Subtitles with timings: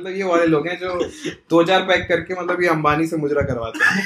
[0.00, 0.98] मतलब ये वाले लोग हैं जो
[1.50, 4.04] दो चार पैक करके मतलब ये अंबानी से मुजरा करवाते हैं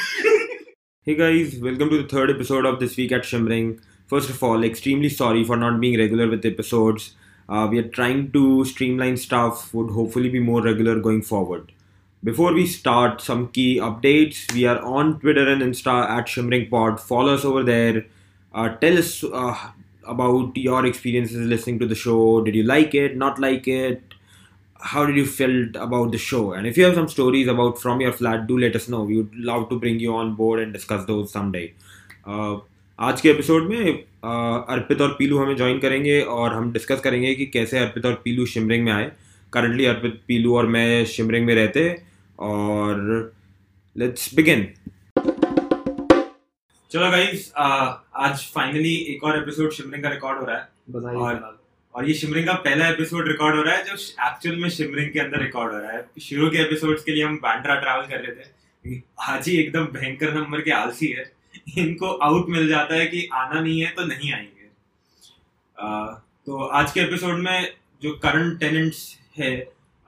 [1.06, 3.66] Hey guys, welcome to the third episode of this week at Shimmering.
[4.12, 7.08] First of all, extremely sorry for not being regular with episodes.
[7.48, 11.74] Uh, we are trying to streamline stuff, would hopefully be more regular going forward.
[12.30, 14.40] Before we start, some key updates.
[14.54, 16.98] We are on Twitter and Insta at Shimmering Pod.
[17.12, 18.06] Follow us over there.
[18.54, 19.12] Uh, tell us
[19.44, 19.54] uh,
[20.16, 22.42] about your experiences listening to the show.
[22.48, 23.18] Did you like it?
[23.26, 24.13] Not like it?
[24.84, 28.00] How did you felt about the show and if you have some stories about from
[28.00, 30.72] your flat do let us know we would love to bring you on board and
[30.72, 31.66] discuss those someday
[32.26, 32.54] uh,
[32.98, 37.34] आज के episode में uh, अर्पित और पीलू हमें join करेंगे और हम discuss करेंगे
[37.34, 39.10] कि कैसे अर्पित और पीलू शिमरिंग में आए
[39.52, 41.96] करंटली अर्पित पीलू और मैं शिमरिंग में रहते हैं
[42.38, 43.32] और
[43.96, 44.68] लेट्स बिगिन
[46.92, 51.63] चलो गाइस आज फाइनली एक और एपिसोड शिमरिंग का रिकॉर्ड हो रहा है और-।
[51.94, 55.18] और ये शिमरिंग का पहला एपिसोड रिकॉर्ड हो रहा है जो एक्चुअल में शिमरिंग के
[55.20, 58.34] अंदर रिकॉर्ड हो रहा है। शुरू के एपिसोड्स के लिए हम बांद्रा ट्रैवल कर रहे
[58.34, 61.32] थे। हाजी एकदम भयंकर नंबर के आलसी है।
[61.78, 64.68] इनको आउट मिल जाता है कि आना नहीं है तो नहीं आएँगे।
[65.78, 66.06] आ,
[66.46, 69.56] तो आज के एपिसोड में जो करंट टेनेंट्स है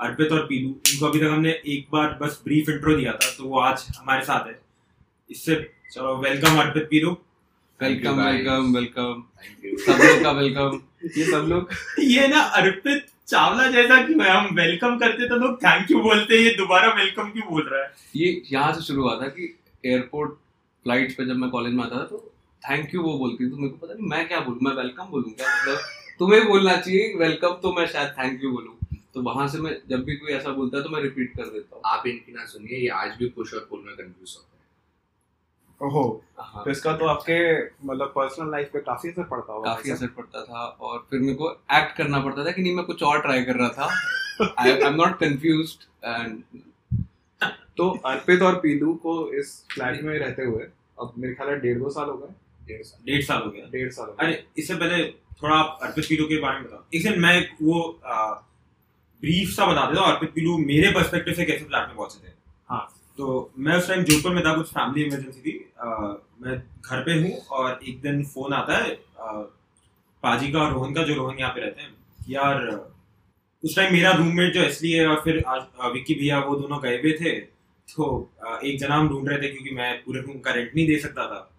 [0.01, 3.45] अर्पित और पीलू इनको अभी तक हमने एक बार बस ब्रीफ इंट्रो दिया था तो
[3.45, 4.61] वो आज हमारे साथ है।
[5.31, 5.55] इससे
[5.93, 7.17] चलो welcome Arpit Pilu.
[7.81, 9.23] Welcome welcome welcome
[9.85, 10.79] सब लोग का वेलकम
[11.17, 11.69] ये सब लोग?
[12.13, 16.35] ये ना अर्पित चावला जैसा क्यों है हम वेलकम करते तो लोग थैंक यू बोलते
[16.35, 17.91] हैं ये दोबारा वेलकम क्यों बोल रहा है?
[18.17, 19.49] ये यहाँ से शुरू हुआ था कि
[19.85, 22.23] एयरपोर्ट फ़्लाइट पे जब मैं कॉलेज में आता था तो
[22.63, 25.31] थैंक यू वो बोलती तो मेरे को पता नहीं मैं क्या बोलूँ मैं वेलकम बोलूँ
[25.33, 25.47] क्या?
[25.57, 25.79] मतलब
[26.19, 28.75] तुम्हें बोलना चाहिए वेलकम तो मैं शायद थैंक यू बोलूँ।
[29.15, 31.75] तो वहाँ से मैं जब भी कोई ऐसा बोलता है तो मैं रिपीट कर देता
[31.77, 34.56] हूँ। आप इनकी ना सुनिए ये आज भी पुश और पुल में कंफ्यूज होते हैं।
[35.81, 36.03] ओहो
[36.39, 37.39] हाँ, तो इसका तो आपके
[37.87, 41.35] मतलब पर्सनल लाइफ पे काफ़ी असर पड़ता होगा काफ़ी असर पड़ता था और फिर मेरे
[41.35, 44.71] को एक्ट करना पड़ता था कि नहीं मैं कुछ और ट्राई कर रहा था। I
[44.71, 46.43] am not confuse and
[47.77, 50.65] तो अर्पित और पीलू को इस फ्लैट में रहते हुए
[51.01, 52.35] अब मेरे ख्याल है डेढ़ दो साल हो गए।
[52.67, 55.05] डेढ़ साल। डेढ़ साल हो गया। डेढ़ साल अरे इससे पहले
[55.43, 58.01] थोड़ा आप अर्पित पीलू के बारे में बताओ। एक सेकंड मैं वो
[59.23, 62.33] ब्रीफ सा बता देता हूँ अर्पित पीलू मेरे पर्सपेक्टिव से कैसे फ्लैट में पहुँचे थे।
[62.69, 62.87] हाँ।
[63.19, 67.39] तो मैं उस टाइम जोधपुर में था कुछ फैमिली इमरजेंसी थी। मैं घर पे हूँ
[67.51, 69.33] और एक दिन फ़ोन आता है आ,
[70.23, 71.95] पाजी का और रोहन का जो रोहन यहाँ पे रहते हैं
[72.29, 72.65] यार
[73.65, 77.13] उस टाइम मेरा रूममेट जो इसलिए और फिर आज विक्की भैया वो दोनों गए हुए
[77.13, 77.41] थे
[77.89, 80.87] तो आ, एक जना हम ढूंढ रहे थे क्योंकि मैं पूरे रूम का रेंट नहीं
[80.87, 81.51] दे सकता था।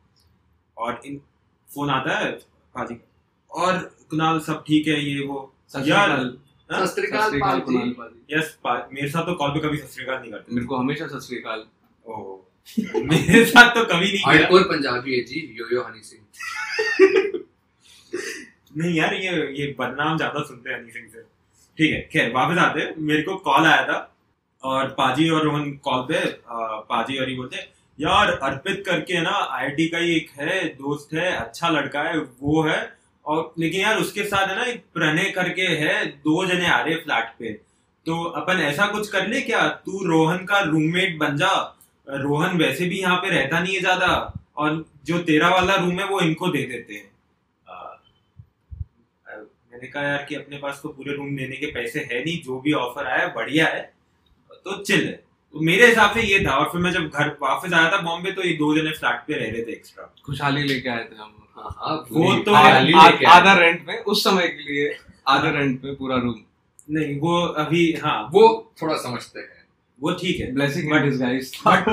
[0.77, 1.17] और इन
[1.69, 2.31] फ़ोन आता है
[2.75, 3.77] पाजी का और
[4.09, 5.53] कुणाल सब ठीक है ये वो
[5.85, 6.85] यार हाँ?
[6.85, 6.95] सत
[8.31, 11.67] यस मेरे साथ तो कॉल पे कभी सब्सक्राइब नहीं करते। मेरे को हमेशा सत
[12.05, 12.39] ओह
[13.03, 16.23] मेरे साथ तो कभी नहीं किया हार्डकोर पंजाबी है जी यो यो हनी सिंह।
[18.77, 21.21] नहीं यार ये ये बदनाम ज़्यादा सुनते हैं हनी सिंह से।
[21.77, 23.97] ठीक है खैर वापस आते हैं। मेरे को कॉल आया था
[24.63, 26.25] और पाजी और रोहन कॉल पे
[26.89, 27.57] पाजी और ही बोलते
[27.99, 32.61] यार अर्पित करके ना आईआईटी का ही एक है दोस्त है अच्छा लड़का है वो
[32.63, 32.77] है
[33.25, 36.95] और लेकिन यार उसके साथ है ना एक प्रणय करके है दो जने आ रहे
[36.97, 37.51] फ्लैट पे।
[38.05, 39.67] तो अपन ऐसा कुछ कर ले क्या?
[39.67, 41.49] तू रोहन का रूममेट बन जा
[42.07, 44.07] रोहन वैसे भी यहाँ पे रहता नहीं है ज़्यादा
[44.57, 47.11] और जो तेरा वाला रूम है वो इनको दे देते हैं।
[49.71, 52.59] मैंने कहा यार कि अपने पास तो पूरे रूम लेने के पैसे है नहीं जो
[52.61, 53.81] भी ऑफ़र आया बढ़िया है
[54.51, 55.13] तो चिल है।
[55.53, 58.31] तो मेरे हिसाब से ये था और फिर मैं जब घर वापस आया था बॉम्बे
[58.31, 61.33] तो ये दो जने फ्लैट पे रह रहे थे एक्स्ट्रा खुशहाली लेके आए थे हम।
[61.55, 64.95] हाँ हाँ वो तो आधा रेंट में उस समय के लिए
[65.27, 66.35] आधा रेंट में पूरा रूम
[66.89, 69.56] नहीं वो अभी हाँ। वो थोड़ा समझते हैं।
[70.01, 71.89] वो ठीक है। Blessing But- in disguise but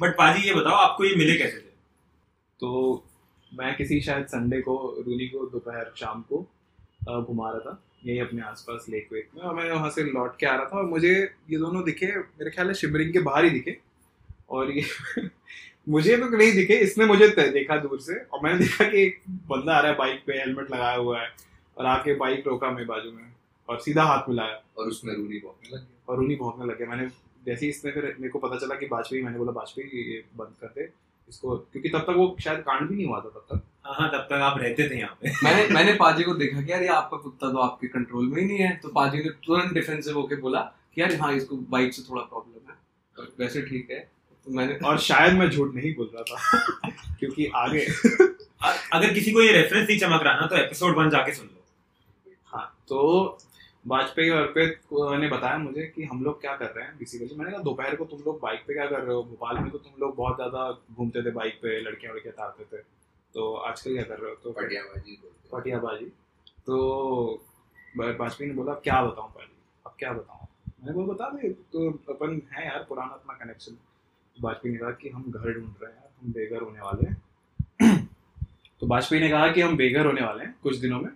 [0.00, 1.72] but पाजी ये बताओ आपको ये मिले कैसे थे?
[2.60, 3.04] तो
[3.52, 4.76] मैं किसी शायद संडे को
[5.06, 6.38] रूनी को दोपहर शाम को
[7.22, 10.46] घुमा रहा था यही अपने आसपास लेक वेक में और मैं वहाँ से लौट के
[10.46, 11.12] आ रहा था और मुझे
[11.50, 13.76] ये दोनों दिखे मेरे ख्याल है शिमरिंग के बाहर ही दिखे
[14.50, 14.84] और ये
[15.88, 19.74] मुझे तो नहीं दिखे इसने मुझे देखा दूर से और मैंने देखा कि एक बंदा
[19.74, 21.28] आ रहा है बाइक पे हेलमेट लगाया हुआ है
[21.78, 23.32] और आके बाइक रोका मेरे बाजू में
[23.68, 27.08] और सीधा हाथ मिलाया। और उसमें रूनी भौंकने लग गया। और उन्हीं भौंकने लगे। मैंने
[27.46, 30.54] जैसे ही इसने फिर मेरे को पता चला कि वाजपेयी मैंने बोला वाजपेयी ये बंद
[30.60, 30.88] कर दे
[31.28, 34.08] इसको। क्योंकि तब तक वो शायद कांड भी नहीं हुआ था तब तक। हाँ हाँ
[34.10, 36.88] तब तक आप रहते थे यहाँ पे। मैंने मैंने पाजी को देखा कि यार ये
[36.88, 40.36] आपका कुत्ता तो आपके कंट्रोल में ही नहीं है। तो पाजी ने तुरंत डिफेंसिव होके
[40.36, 40.60] बोला
[40.94, 42.76] कि यार हाँ इसको बाइक से थोड़ा प्रॉब्लम है।
[43.16, 43.98] और वैसे ठीक है।
[44.46, 47.86] तो मैंने और शायद मैं झूठ नहीं बोल रहा था क्योंकि आगे
[48.92, 51.62] अगर किसी को ये रेफरेंस नहीं चमक रहा ना तो एपिसोड वन जाके सुन लो।
[52.46, 53.38] हाँ तो
[53.84, 54.80] वाजपेयी और अर्पित
[55.20, 58.04] ने बताया मुझे कि हम लोग क्या कर रहे हैं बेसिकली मैंने कहा दोपहर को
[58.04, 59.22] तुम लोग बाइक पे क्या कर रहे हो?
[59.22, 62.82] भोपाल में तो तुम लोग बहुत ज़्यादा घूमते थे बाइक पे लड़कियाँ वड़कियाँ तारते थे।
[63.34, 64.36] तो आजकल क्या कर रहे हो?
[64.36, 65.18] तो पटियाबाजी
[65.52, 66.06] पटियाबाजी।
[66.66, 67.42] तो
[67.96, 69.52] वाजपेयी ने बोला क्या बताऊँ पाजी
[69.86, 70.46] अब क्या बताऊँ?
[70.80, 73.76] मैंने बोला बता दे तो अपन है यार पुराना अपना कनेक्शन
[74.36, 77.98] वाजपेयी ने कहा कि हम घर ढूंढ रहे हैं यार हम बेघर होने वाले हैं।
[78.80, 81.10] तो वाजपेयी ने कहा कि हम बेघर होने वाले हैं कुछ दिनों में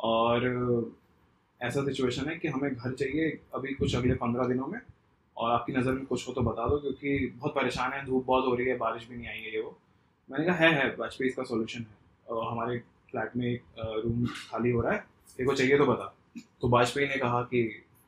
[0.00, 0.40] और
[1.60, 4.78] ऐसा सिचुएशन है कि हमें घर चाहिए अभी कुछ अगले पंद्रह दिनों में
[5.36, 8.44] और आपकी नज़र में कुछ हो तो बता दो क्योंकि बहुत परेशान है धूप बहुत
[8.44, 9.76] हो रही है बारिश भी नहीं आई है ये वो।
[10.30, 12.78] मैंने कहा है है वाजपेयी इसका सोल्यूशन है। और हमारे
[13.10, 15.04] फ्लैट में एक रूम खाली हो रहा है
[15.38, 16.14] देखो चाहिए तो बता।
[16.60, 17.62] तो वाजपेयी ने कहा कि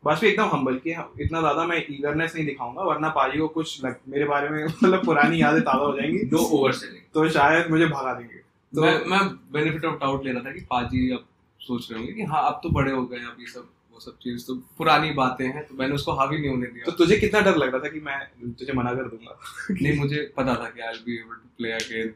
[0.04, 0.90] वाजपेयी एकदम हम्बल कि
[1.20, 5.04] इतना ज़्यादा मैं ईगरनेस नहीं दिखाऊँगा वरना पाजी को कुछ लग, मेरे बारे में मतलब
[5.04, 6.72] पुरानी यादें ताज़ा हो जाएँगी। नो ओवर
[7.14, 8.36] तो शायद मुझे भगा देंगे।
[8.72, 9.20] तो मैं मैं
[9.52, 11.24] बेनिफिट ऑफ़ डाउट ले रहा था कि पाजी अब
[11.60, 14.16] सोच रहे होंगे कि हाँ अब तो बड़े हो गए अब ये सब वो सब
[14.16, 17.40] चीज़ तो पुरानी बातें हैं तो मैंने उसको हावी नहीं होने दिया। तो तुझे कितना
[17.40, 19.38] डर लग रहा था कि मैं तुझे मना कर दूँगा?
[19.70, 22.14] नहीं मुझे पता था कि I be able to play again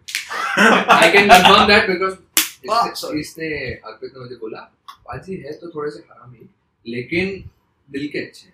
[0.91, 4.61] I can confirm that because इसने अर्पित ने मुझे बोला
[4.91, 6.49] पाजी है तो थोड़े से हरामी
[6.87, 7.51] लेकिन
[7.91, 8.49] दिल के अच्छे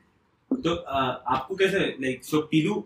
[0.51, 2.85] तो आपको कैसे लाइक सो पीलू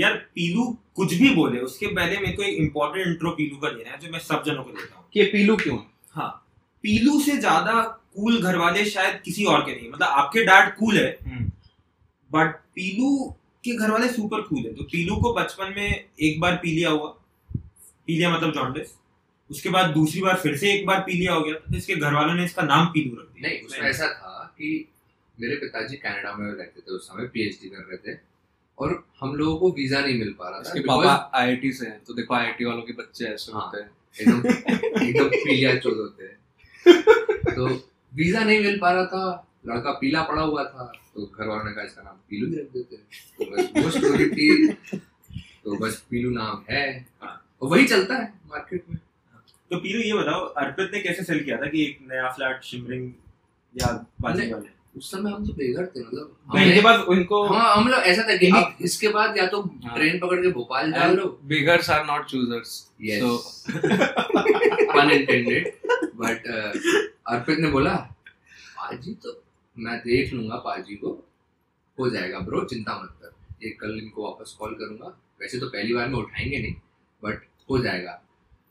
[0.00, 3.90] यार पीलू कुछ भी बोले उसके पहले मेरे को एक इम्पोर्टेंट इंट्रो पीलू का देना
[3.90, 5.78] है जो मैं सब जनों को देता हूँ। कि ये पीलू क्यों
[6.10, 6.43] हाँ
[6.84, 7.82] पीलू से ज़्यादा
[8.16, 11.10] कूल घर वाले शायद किसी और के नहीं मतलब आपके डैड कूल है
[12.30, 13.10] बट पीलू
[13.64, 16.90] के घर वाले सुपर कूल है। तो पीलू को बचपन में एक बार पी लिया
[16.90, 17.08] हुआ
[17.50, 18.92] पी लिया मतलब जॉन्डिस
[19.50, 22.14] उसके बाद दूसरी बार फिर से एक बार पी लिया हो गया तो इसके घर
[22.14, 24.68] वालों ने इसका नाम पीलू रख दिया। नहीं उसमें ऐसा था कि
[25.38, 28.18] मेरे पिताजी कनाडा में रहते थे उस समय पीएचडी कर रहे थे
[28.78, 32.14] और हम लोगों को वीज़ा नहीं मिल पा रहा था। पापा आईआईटी से हैं तो
[32.14, 36.38] देखो आईआईटी वालों के बच्चे ऐसे हाँ। होते हैं। एकदम एकदम पीलिया चोद होते हैं।
[37.56, 37.66] तो
[38.14, 41.72] वीज़ा नहीं मिल पा रहा था लड़का पीला पड़ा हुआ था तो घर वालों ने
[41.72, 44.72] कहा इसका नाम पीलू ही रख देते तो बस वो स्टोरी थी।
[45.64, 48.98] तो बस पीलू नाम है। और वही चलता है मार्केट में।
[49.70, 53.10] तो पीलू ये बताओ अर्पित ने कैसे सेल किया था कि एक नया फ्लैट शिमरिंग
[53.74, 54.68] या बाजी वाले?
[54.96, 58.22] उस समय हम तो बेघर थे मतलब नहीं इनके पास उनको हाँ हम लोग ऐसा
[58.22, 61.90] था कि आप इसके बाद या तो हाँ। ट्रेन पकड़ के भोपाल जा लो beggars
[61.90, 62.90] are not choosers.
[63.20, 63.40] So-
[64.94, 65.72] pun intended.
[66.14, 66.46] But
[67.26, 67.94] Arpit ने बोला
[68.76, 69.40] पाजी तो
[69.76, 71.10] मैं देख लूँगा पाजी को
[71.98, 75.94] हो जाएगा ब्रो चिंता मत कर। एक कल इनको वापस कॉल करूँगा। वैसे तो पहली
[75.94, 76.74] बार में उठाएँगे नहीं
[77.22, 78.20] बट हो जाएगा।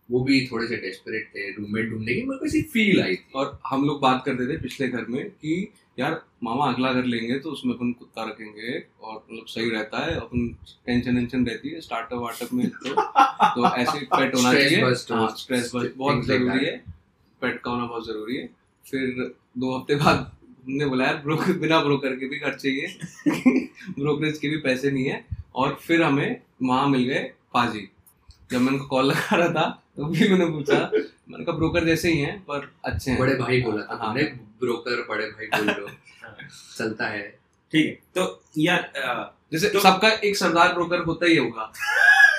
[0.10, 3.31] वो भी थोड़े से डेस्परेट थे रूममेट ढूँढने की मेरे को ऐसी फील आई थी।
[3.36, 7.38] और हम लोग बात करते थे पिछले घर में कि यार मामा अगला घर लेंगे
[7.40, 10.48] तो उसमें अपन कुत्ता रखेंगे और मतलब सही रहता है अपन
[10.86, 15.72] टेंशन वेंशन रहती है स्टार्टअप वार्टअप में तो तो ऐसे पेट होना चाहिए। हाँ स्ट्रेस
[15.75, 16.84] बस्ट बहुत ज़रूरी है।
[17.44, 18.48] पेट का होना बहुत ज़रूरी है।
[18.92, 20.18] फिर दो हफ़्ते बाद
[20.66, 23.00] हमने बुलाया ब्रोकर बिना ब्रोकर के भी घर चाहिए
[24.00, 25.25] ब्रोकरेज के भी पैसे नहीं है।
[25.56, 27.24] और फिर हमें वहाँ मिल गए
[27.54, 27.88] पाजी।
[28.51, 29.66] जब मैं उनको कॉल लगा रहा था
[29.98, 30.80] तो भी मैंने पूछा।
[31.30, 34.13] मैंने कहा ब्रोकर जैसे ही हैं पर अच्छे हैं। बड़े भाई बोला था हाँ।
[34.62, 35.90] ब्रोकर बड़े भाई बोल लो।
[36.78, 37.24] चलता है।
[37.72, 38.81] ठीक है। तो यार
[39.54, 41.72] जैसे तो- सबका एक सरदार ब्रोकर होता ही होगा।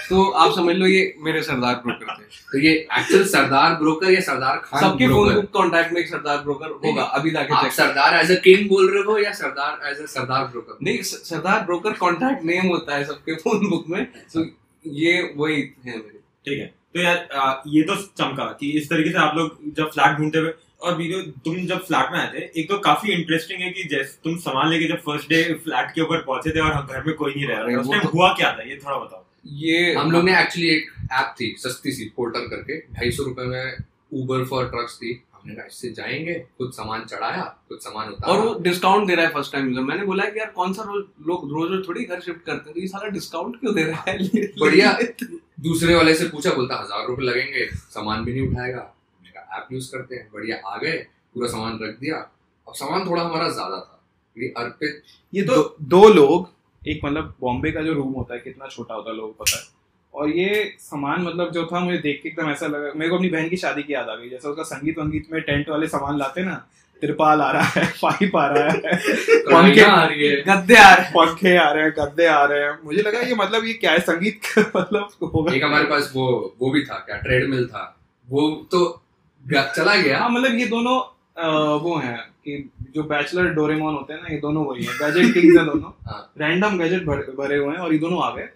[0.09, 4.21] तो आप समझ लो ये मेरे सरदार ब्रोकर थे। तो ये एक्चुअल सरदार ब्रोकर या
[4.21, 7.73] सरदार खान सबके फ़ोन बुक कॉन्टैक्ट में एक सरदार ब्रोकर होगा अभी जाके आप check
[7.73, 10.79] Sardar as a king बोल रहे हो या सरदार एज अ सरदार ब्रोकर?
[10.83, 14.05] नहीं सरदार ब्रोकर कॉन्टैक्ट नेम होता है सबके फ़ोन बुक में
[14.35, 14.45] तो
[14.87, 15.55] ये वही
[15.87, 19.59] है मेरे। ठीक है। तो यार ये तो चमका कि इस तरीके से आप लोग
[19.77, 20.53] जब फ्लैट ढूंढते हुए
[20.83, 24.19] और वीडियो तुम जब फ्लैट में आए थे एक तो काफ़ी इंटरेस्टिंग है कि जैसे
[24.25, 27.35] तुम सामान लेके जब फ़र्स्ट डे फ्लैट के ऊपर पहुँचे थे और घर में कोई
[27.35, 28.63] नहीं रह रहा था। उस टाइम तो- हुआ क्या था?
[28.63, 32.79] ये थोड़ा बताओ। ये हम लोग ने एक्चुअली एक ऐप थी सस्ती सी पोर्टर करके
[32.95, 33.77] ढाई सौ रुपए में
[34.13, 38.47] उबर फॉर ट्रक्स थी। हमने कहा इससे जाएँगे कुछ सामान चढ़ाया कुछ सामान उतारा। और
[38.47, 41.05] वो डिस्काउंट दे रहा है फ़र्स्ट टाइम यूज़र मैंने बोला कि यार कौन सा रोज
[41.27, 42.75] लोग रोज रोज थोड़ी घर शिफ्ट करते हैं?
[42.75, 44.19] तो ये सारा डिस्काउंट क्यों दे रहा है?
[44.61, 44.99] बढ़िया।
[45.61, 49.73] दूसरे वाले से पूछा बोलता हज़ार रुपए लगेंगे सामान भी नहीं उठाएगा। हमने कहा ऐप
[49.73, 50.97] यूज़ करते हैं। बढ़िया आ गए
[51.35, 52.17] पूरा सामान रख दिया।
[52.67, 53.91] अब सामान थोड़ा हमारा ज़्यादा था
[54.59, 56.49] अर्पित ये दो दो लोग
[56.89, 59.57] एक मतलब बॉम्बे का जो रूम होता है कितना छोटा होता है लोगों को पता
[59.57, 59.63] है।
[60.15, 63.29] और ये सामान मतलब जो था मुझे देख के एकदम ऐसा लगा मेरे को अपनी
[63.29, 66.19] बहन की शादी की याद आ गई। जैसे उसका संगीत वंगीत में टेंट वाले सामान
[66.19, 66.67] लाते ना
[67.01, 68.81] तिरपाल आ रहा है पाइप आ रहा है
[69.47, 72.63] कढ़ाइयाँ आ रही है। गद्दे आ रहे हैं। पंखे आ रहे हैं गद्दे आ रहे
[72.63, 76.13] हैं। मुझे लगा ये मतलब ये क्या है संगीत का मतलब होगा एक हमारे पास
[76.17, 77.97] वो वो भी था क्या ट्रेडमिल था।
[78.31, 79.01] वो तो
[79.51, 84.35] चला गया। हाँ मतलब ये दोनों वो हैं कि जो बैचलर डोरेमोन होते हैं ना
[84.35, 87.81] ये दोनों वही हैं। गैजेट किंग्स हैं दोनों। हाँ। रैंडम गैजेट भरे भरे हुए हैं
[87.81, 88.49] और ये दोनों आ गए।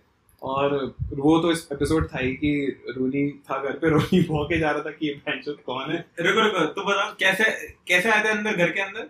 [0.43, 0.75] और
[1.13, 2.51] वो तो इस एपिसोड था ही कि
[2.97, 6.41] रूनी था घर पे रूनी भौके जा रहा था कि ये भैंसो कौन है। रुको
[6.41, 7.45] रुको तो बताओ कैसे
[7.89, 9.09] कैसे आए थे अंदर घर के अंदर?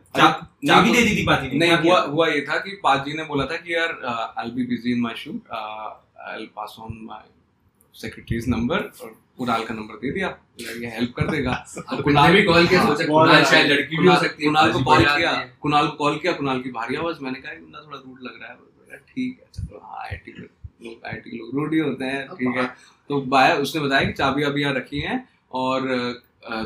[0.66, 3.44] चाबी दे दी थी पाजी ने। नहीं हुआ हुआ ये था कि पाजी ने बोला
[3.46, 3.98] था कि यार
[4.38, 7.24] I be busy in my shoot I will pass on my
[7.98, 10.28] secretary's number और कुणाल का नंबर दे दिया।
[10.60, 11.52] ये हेल्प कर देगा।
[11.92, 14.72] अब कुणाल भी कॉल किया हाँ, सोचा कुणाल। शायद लड़की भी हो सकती है। कुणाल
[14.72, 17.98] को कॉल किया। कुणाल को कॉल किया कुणाल की भारी आवाज़। मैंने कहा बंदा थोड़ा
[17.98, 21.72] रूट लग रहा है। बोला, ठीक है चलो हाँ आई टी लोग आई टी लोग
[21.74, 22.66] ही होते हैं ठीक है।
[23.10, 25.24] तो बाया उसने बताया कि चाबी अभी यहाँ रखी है
[25.62, 25.88] और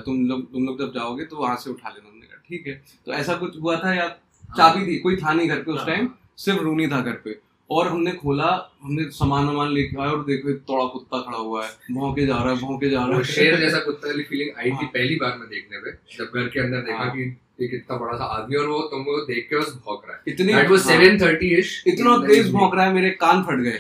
[0.07, 2.75] तुम लोग तुम लोग जब जाओगे तो वहाँ से उठा लेना। हमने कहा ठीक है।
[3.07, 4.09] तो ऐसा कुछ हुआ था या
[4.57, 4.99] चाबी थी?
[4.99, 6.09] कोई था नहीं घर पे उस टाइम
[6.39, 7.39] सिर्फ़ रूनी था घर पे।
[7.73, 8.49] और हमने खोला
[8.83, 12.37] हमने सामान वामान लेके आए और देखो एक तोड़ा कुत्ता खड़ा हुआ है। भौंके जा
[12.37, 15.17] रहा है भौंके जा रहा है। शेर जैसा कुत्ता वाली फीलिंग आई थी हाँ। पहली
[15.23, 18.25] बार में देखने पे जब घर के अंदर देखा हाँ। कि ये कितना बड़ा सा
[18.37, 21.83] आदमी और वो तुमको देख के बस भौंक रहा है। इतनी वाज हाँ, 7:30 इश
[21.87, 23.79] इतना तेज भौंक रहा है मेरे कान फट गए।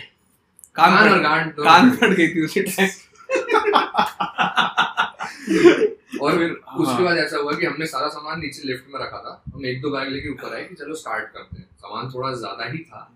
[0.77, 2.89] कान और गांड कान फट गई थी उसी टाइम
[6.23, 9.19] और फिर, उसके हाँ। बाद ऐसा हुआ कि हमने सारा सामान नीचे लिफ्ट में रखा
[9.19, 12.33] था। हम एक दो बैग लेके ऊपर आए कि चलो स्टार्ट करते हैं। सामान थोड़ा
[12.35, 13.11] ज़्यादा ही था।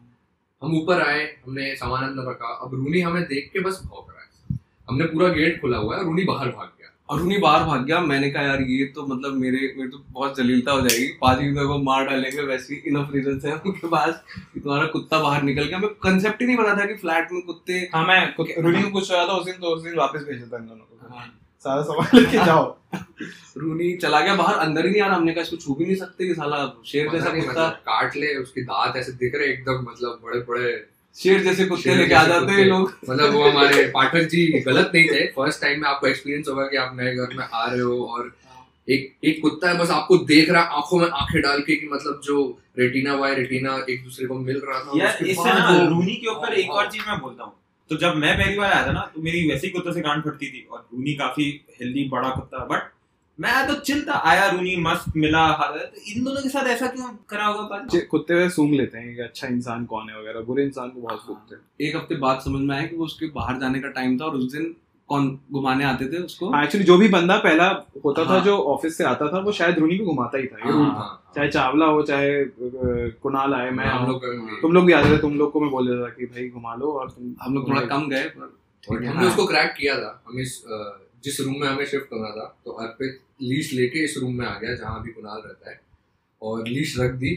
[0.67, 4.23] हम ऊपर आए हमने सामान अंदर रखा अब रूनी हमें देख के बस भौंक रहा
[4.23, 4.59] है।
[4.89, 7.99] हमने पूरा गेट खुला हुआ है रूनी बाहर भाग गया। और रूनी बाहर भाग गया।
[8.03, 11.67] मैंने कहा यार ये तो मतलब मेरे मेरे तो बहुत जलीलता हो जाएगी। पाजी मेरे
[11.67, 14.23] को मार डालेंगे वैसे ही इनफ रीजन है उनके पास
[14.55, 17.43] कि तुम्हारा कुत्ता बाहर निकल गया। हमें कंसेप्ट ही नहीं पता था कि फ्लैट में
[17.43, 18.21] कुत्ते हाँ मैं
[18.63, 20.85] रूनी को कुछ हुआ था उस दिन तो उस दिन वापस भेज देता इन दोनों
[20.85, 21.27] को। हाँ,
[21.65, 22.65] सारा सामान लेके जाओ।
[23.59, 25.97] रूनी चला गया बाहर अंदर ही नहीं आ रहा हमने कहा इसको छू भी नहीं
[25.97, 29.49] सकते कि साला शेर जैसा नहीं कुत्ता। मतलब काट ले उसके दांत ऐसे दिख रहे
[29.49, 30.73] एकदम मतलब बड़े बड़े
[31.17, 35.09] शेर जैसे कुत्ते लेके आ जाते हैं लोग। मतलब वो हमारे पाठक जी गलत नहीं
[35.09, 38.05] थे। फ़र्स्ट टाइम में आपको एक्सपीरियंस होगा कि आप नए घर में आ रहे हो
[38.07, 38.33] और
[38.89, 41.89] एक एक कुत्ता है बस आपको देख रहा है आँखों में आँखें डाल के कि
[41.93, 42.43] मतलब जो
[42.79, 46.53] रेटिना बाय रेटिना एक दूसरे को मिल रहा था। यार इससे ना रूनी के ऊपर
[46.55, 47.53] एक और चीज़ मैं बोलता हूँ।
[47.91, 50.23] तो जब मैं पहली बार आया था ना तो मेरी वैसे ही कुत्ते से गांड
[50.25, 51.45] फटती थी और रूनी काफ़ी
[51.81, 52.93] हेल्दी बड़ा कुत्ता बट
[53.39, 56.87] मैं आया तो चिंता था। आया रूनी मस्त मिला तो इन दोनों के साथ ऐसा
[56.87, 58.01] क्यों करा होगा पाजी?
[58.01, 61.25] कुत्ते से सूंघ लेते हैं कि अच्छा इंसान कौन है वगैरह। बुरे इंसान को बहुत
[61.27, 64.19] सूंघते हैं। एक हफ़्ते बाद समझ में आया कि वो उसके बाहर जाने का टाइम
[64.21, 64.75] था और उस दिन
[65.11, 66.49] कौन घुमाने आते थे उसको?
[66.51, 67.67] हाँ एक्चुअली जो भी बंदा पहला
[68.05, 68.31] होता हाँ.
[68.31, 70.73] था हाँ। जो ऑफ़िस से आता था वो शायद रूनी को घुमाता ही था हाँ,
[70.73, 72.45] हाँ, हाँ। चाहे चावला हो चाहे
[73.23, 74.25] कुणाल आए मैं हम लोग
[74.63, 76.75] तुम लोग भी आते थे तुम लोग को मैं बोल देता था कि भाई घुमा
[76.75, 78.33] लो और तुम हम लोग थोड़ा कम गए है,
[78.89, 80.63] हमने हाँ। उसको क्रैक किया था। हम इस
[81.25, 84.59] जिस रूम में हमें शिफ्ट होना था तो अर्पित लीश लेके इस रूम में आ
[84.59, 85.81] गया जहाँ अभी कुणाल रहता है।
[86.43, 87.33] और लीश रख दी।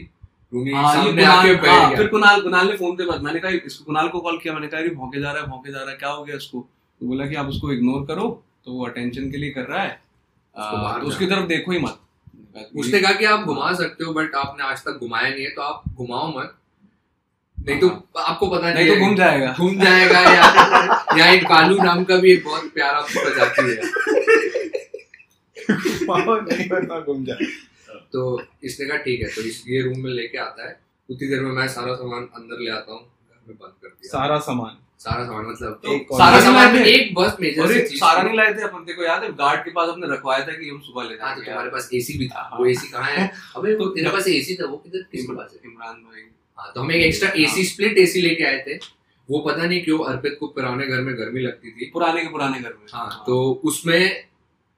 [0.52, 4.38] हाँ, हाँ, फिर कुणाल कुणाल ने फ़ोन पे बात। मैंने कहा इसको कुणाल को कॉल
[4.38, 6.66] किया। मैंने कहा भौके जा रहा है भौके जा रहा है। क्या हो गया इसको?
[7.00, 8.28] तो बोला कि आप उसको इग्नोर करो
[8.64, 10.00] तो वो अटेंशन के लिए कर रहा है।
[10.56, 11.98] आ, तो उसकी तरफ़ देखो ही मत।
[12.76, 15.62] उसने कहा कि आप घुमा सकते हो बट आपने आज तक घुमाया नहीं है तो
[15.62, 16.56] आप घुमाओ मत।
[17.58, 17.88] नहीं तो
[18.18, 20.44] आपको पता नहीं तो घूम जाएगा। घूम जाएगा या
[21.16, 23.76] यहाँ एक कालू नाम का भी एक बहुत प्यारा प्रजाति है।
[26.42, 27.46] नहीं घूम जाए
[28.12, 28.20] तो
[28.64, 30.78] इसने कहा ठीक है तो इस ये रूम में लेके आता है।
[31.08, 34.10] उतनी देर में मैं सारा सामान अंदर ले आता हूँ घर में बंद कर दिया।
[34.10, 37.96] सारा सामान। सारा सामान मतलब तो एक सारा सारा सामान सामान एक बस मेजर सी
[37.98, 40.68] सारा नहीं लाए थे अपन देखो याद है गार्ड के पास अपने रखवाया था कि
[40.68, 43.30] हम सुबह हाँ तो तुम्हारे पास एसी भी था। वो एसी कहाँ है?
[43.56, 45.70] अबे वो तेरे पास एसी था वो किधर किसके पास है?
[45.70, 46.22] इमरान भाई।
[46.58, 48.76] हाँ तो हम एक एक्स्ट्रा एसी स्प्लिट एसी लेके आए थे।
[49.28, 52.60] वो पता नहीं क्यों अर्पित को पुराने घर में गर्मी लगती थी। पुराने के पुराने
[52.60, 54.24] घर में। हाँ तो उसमें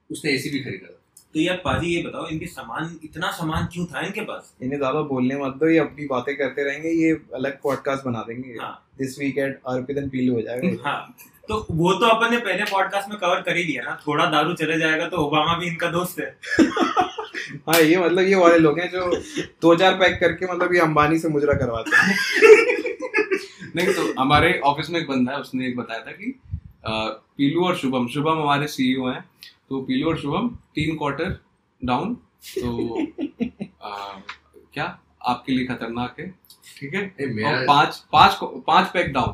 [0.09, 0.92] उसने एसी भी खरीदा
[1.33, 4.53] तो यार पाजी ये बताओ इनके सामान इतना सामान क्यों था इनके पास?
[4.61, 8.57] इन्हें ज़्यादा बोलने मत दो ये अपनी बातें करते रहेंगे ये अलग पॉडकास्ट बना देंगे।
[8.61, 11.15] हाँ। This week at Arpit and Pilu हो जाएगा हाँ
[11.49, 14.53] तो वो तो अपन ने पहले पॉडकास्ट में कवर कर ही लिया ना थोड़ा दारू
[14.53, 16.35] चले जाएगा तो ओबामा भी इनका दोस्त है।
[17.67, 19.09] हाँ ये मतलब ये वाले लोग हैं जो
[19.61, 22.15] दो चार पैक करके मतलब ये अंबानी से मुजरा करवाते हैं।
[23.75, 26.33] नहीं तो हमारे ऑफ़िस में एक बंदा है उसने एक बताया था कि
[26.87, 29.23] पीलू और शुभम शुभम हमारे सीईओ हैं
[29.73, 31.37] तो पीलू और शुभम तीन क्वार्टर
[31.81, 32.13] डाउन
[32.47, 32.71] तो
[33.83, 34.21] अ,
[34.73, 34.85] क्या?
[35.31, 36.27] आपके लिए खतरनाक है
[36.79, 37.01] ठीक है?
[37.45, 38.37] और पाँच पाँच
[38.67, 39.33] पाँच पैक डाउन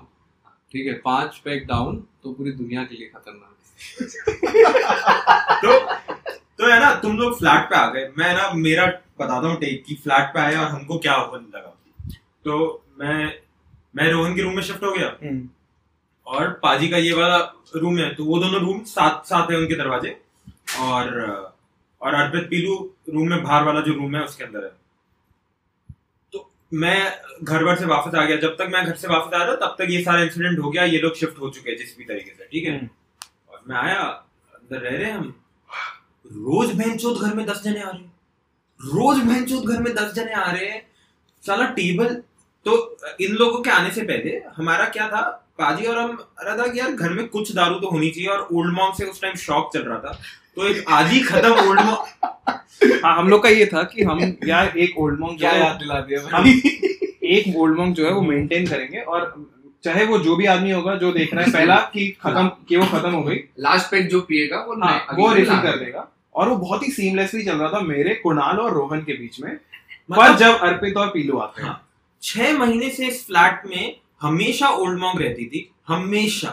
[0.71, 0.93] ठीक है?
[1.05, 4.07] पाँच पैक डाउन तो पूरी दुनिया के लिए खतरनाक है।
[5.63, 5.77] तो
[6.59, 8.85] तो है ना तुम लोग फ्लैट पे आ गए। मैं ना मेरा
[9.19, 11.75] बताता हूँ टेक की फ्लैट पे आया और हमको क्या होने लगा।
[12.45, 12.57] तो
[12.99, 13.33] मैं
[13.95, 15.47] मैं रोहन के रूम में शिफ्ट हो गया। हम्म,
[16.27, 17.37] और पाजी का ये वाला
[17.75, 20.09] रूम है तो वो दोनों रूम साथ साथ है उनके दरवाजे।
[20.79, 21.57] और
[22.01, 22.75] और अर्पित पीलू
[23.09, 24.71] रूम में बाहर वाला जो रूम है उसके अंदर है।
[26.33, 27.11] तो मैं
[27.43, 29.75] घर भर से वापस आ गया। जब तक मैं घर से वापस आ रहा तब
[29.79, 32.31] तक ये सारा इंसिडेंट हो गया। ये लोग शिफ्ट हो चुके हैं जिस भी तरीके
[32.31, 32.77] से ठीक है?
[32.77, 32.89] हम्म।
[33.49, 35.33] और मैं आया अंदर रह रहे हम।
[36.25, 38.11] रोज बहनचोद घर में दस जने आ रहे हैं।
[38.79, 40.81] रोज बहनचोद घर में दस जने आ रहे हैं।
[41.43, 42.15] साला टेबल
[42.65, 45.21] तो इन लोगों के आने से पहले हमारा क्या था?
[45.59, 48.47] पाजी और हम रहा था कि यार घर में कुछ दारू तो होनी चाहिए। और
[48.53, 50.19] ओल्ड मॉन्ग से उस टाइम शॉक चल रहा था।
[50.57, 54.77] तो एक आधी खत्म ओल्ड मॉन्ग हाँ हम लोग का ये था कि हम यार
[54.77, 56.47] एक ओल्ड मॉन्ग क्या याद दिला दिया हम
[57.23, 59.49] एक ओल्ड मॉन्ग जो है वो मेंटेन करेंगे और
[59.83, 62.85] चाहे वो जो भी आदमी होगा जो देख रहा है पहला कि खत्म कि वो
[62.85, 66.55] खत्म हो गई। लास्ट पैक जो पिएगा वो हाँ, वो रिफिल कर देगा। और वो
[66.55, 70.37] बहुत ही सीमलेसली चल रहा था मेरे कुणाल और रोहन के बीच में। पर मतलब
[70.37, 71.89] जब अर्पित और पीलू आते हैं। हाँ।
[72.23, 76.49] छह महीने से इस फ्लैट में हमेशा ओल्ड मॉन्ग रहती थी हमेशा।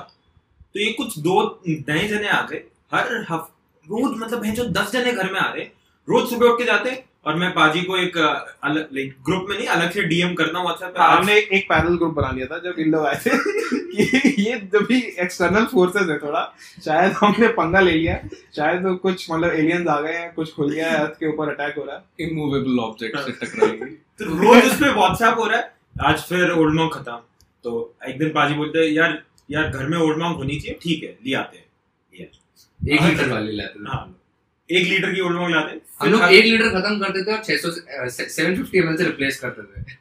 [0.74, 2.62] तो ये कुछ दो नए जने आ गए
[2.94, 3.50] हर हफ
[3.90, 5.64] रोज मतलब है जो दस जने घर में आ रहे
[6.08, 9.66] रोज सुबह उठ के जाते और मैं पाजी को एक अलग लाइक ग्रुप में नहीं
[9.66, 12.58] अलग से डीएम करता हूँ व्हाट्सएप पे। हाँ, हमने एक पैरल ग्रुप बना लिया था
[12.58, 17.48] जब इन लोग आए थे। कि ये जब भी एक्सटर्नल फोर्सेस है थोड़ा। शायद हमने
[17.48, 18.18] पंगा ले लिया।
[18.56, 21.48] शायद तो कुछ मतलब एलियंस आ गए हैं कुछ खुल गया है अर्थ के ऊपर
[21.48, 23.86] अटैक हो रहा है। इमूवेबल ऑब्जेक्ट से टकराएँगे
[24.18, 25.72] तो रोज उस पे व्हाट्सएप हो रहा है।
[26.04, 27.18] आज फिर ओल्ड मॉन्ग खत्म।
[27.64, 31.02] तो एक दिन पाजी बोलते हैं यार यार घर में ओल्ड मॉन्ग होनी चाहिए। ठीक
[31.02, 31.65] है ले आते हैं।
[32.88, 34.20] एक लीटर वाली लाते हाँ।
[34.70, 38.56] एक लीटर की ओल्ड लाते हम लोग एक लीटर खत्म करते थे और 600 सेवन
[38.56, 39.96] फिफ्टी एमएल से रिप्लेस करते थे।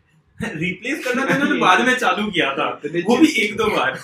[0.59, 3.99] रिप्लेस करना था मैंने बाद में चालू किया था। तो वो भी एक दो बार।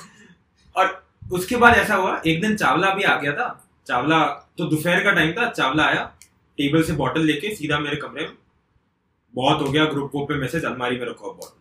[0.75, 4.25] और उसके बाद ऐसा हुआ एक दिन चावला भी आ गया था। चावला
[4.57, 6.17] तो दोपहर का टाइम था चावला आया
[6.57, 8.37] टेबल से बॉटल लेके सीधा मेरे कमरे में।
[9.33, 11.57] बहुत हो गया ग्रुप पे मैसेज अलमारी में रखो बॉटल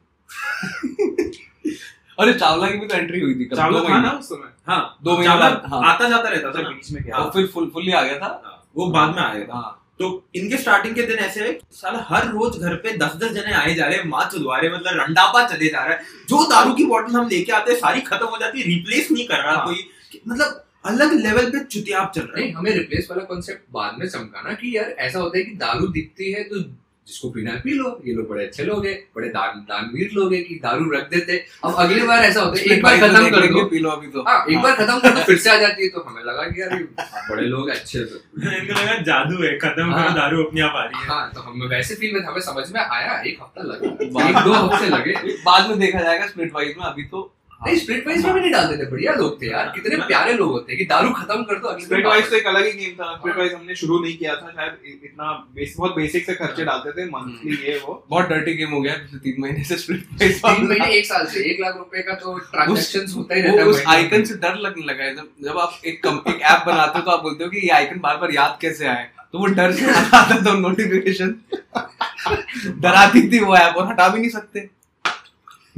[2.20, 3.44] अरे चावला की भी तो एंट्री हुई थी?
[3.56, 4.48] चावला था ना उस समय?
[4.66, 7.22] हाँ दो महीने बाद, हाँ। आता जाता रहता था बीच में क्या?
[7.34, 10.94] फिर फुल फुल्ली आ गया था हाँ, वो बाद में आएगा हाँ। तो इनके स्टार्टिंग
[10.94, 13.96] के दिन ऐसे है साला हर रोज घर पे दस दस जने आए जा रहे
[13.98, 17.28] हैं माँ चुदवा रहे मतलब रंडापा चले जा रहा है। जो दारू की बोतल हम
[17.28, 19.88] लेके आते हैं सारी खत्म हो जाती है रिप्लेस नहीं कर रहा हाँ। कोई।
[20.28, 24.42] मतलब अलग लेवल पे चुतियाप चल रहा है। हमें रिप्लेस वाला कॉन्सेप्ट बाद में चमका
[24.42, 26.60] ना कि यार ऐसा होता है कि दारू दिखती है तो
[27.06, 30.32] जिसको पीना है पी लो ये लोग बड़े अच्छे लोग हैं बड़े दान दानवीर लोग
[30.34, 33.46] हैं कि दारू रख देते अब अगली बार ऐसा होता है एक बार खत्म कर
[33.46, 35.82] दो। पी लो अभी तो। हाँ एक बार खत्म कर दो फिर से आ जाती
[35.82, 36.76] है तो हमें लगा कि यार
[37.30, 38.16] बड़े लोग अच्छे तो
[38.52, 41.40] इनको लगा जादू है खत्म हाँ। करो दारू अपने आप आ रही है। हाँ तो
[41.40, 44.88] हमें वैसे फील में था, हमें समझ में आया एक हफ़्ता लगा। एक दो हफ़्ते
[44.88, 47.30] लगे। बाद में देखा जाएगा स्प्लिट वाइज में अभी तो
[47.60, 50.50] नहीं स्प्लिट वाइज में भी नहीं डालते थे बढ़िया लोग थे यार। कितने प्यारे लोग
[50.50, 53.14] होते हैं कि दारू खत्म कर दो स्प्लिट वाइज तो एक अलग ही गेम था।
[53.16, 56.92] स्प्लिट वाइज हमने शुरू नहीं किया था शायद इतना बेस, बहुत बेसिक से खर्चे डालते
[56.92, 60.40] थे मंथली ये वो। बहुत डर्टी गेम हो गया पिछले तीन महीने से स्प्लिट वाइज
[60.46, 63.66] तीन महीने एक साल से एक लाख रुपए का तो ट्रांजेक्शन होता ही रहता है
[63.66, 67.04] उस आइकन से डर लगने लगा है। जब जब आप एक एक ऐप बनाते हो
[67.04, 69.72] तो आप बोलते हो कि ये आइकन बार बार याद कैसे आए तो वो डर
[69.72, 71.34] से आता था नोटिफिकेशन
[72.82, 74.68] डराती थी वो ऐप और हटा भी नहीं सकते।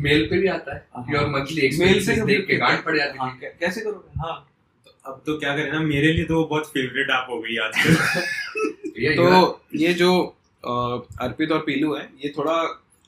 [0.02, 3.18] मेल पे भी आता है। योर मंथली मेल से एक्सपेंसेस देख के गांड पड़ जाती
[3.18, 4.20] हाँ, है कैसे करोगे?
[4.20, 4.48] हाँ।
[5.06, 9.14] अब तो क्या करें ना मेरे लिए तो वो बहुत फेवरेट ऐप हो गई आजकल
[9.16, 10.12] तो ये जो
[10.64, 12.56] अर्पित और पीलू है ये थोड़ा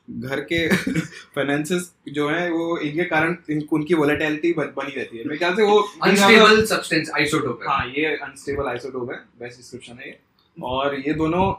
[0.09, 0.69] घर के
[1.35, 5.63] फाइनेंसेस जो है वो इनके कारण इन, उनकी वोलेटिलिटी बनी रहती है। मेरे ख्याल से
[5.63, 10.19] वो अनस्टेबल सब्सटेंस आइसोटोप है। हाँ ये अनस्टेबल आइसोटोप है बेस्ट डिस्क्रिप्शन है ये।
[10.57, 11.53] और ये दोनों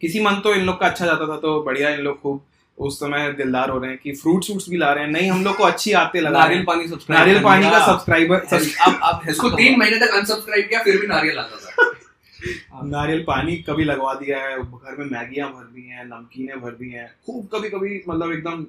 [0.00, 2.42] किसी मंथ तो इन लोग का अच्छा जाता था तो बढ़िया इन लोग खूब
[2.78, 5.44] उस समय दिलदार हो रहे हैं कि फ्रूट सूट्स भी ला रहे हैं। नहीं हम
[5.44, 9.28] लोग को अच्छी आते लगा नारियल हैं। पानी सब्सक्राइब नारियल पानी का सब्सक्राइबर अब अब
[9.30, 14.14] इसको तीन महीने तक अनसब्सक्राइब किया फिर भी नारियल आता था। नारियल पानी कभी लगवा
[14.14, 18.02] दिया है। घर में मैगियाँ भर दी हैं नमकीनें भर दी हैं। खूब कभी कभी
[18.08, 18.62] मतलब एकदम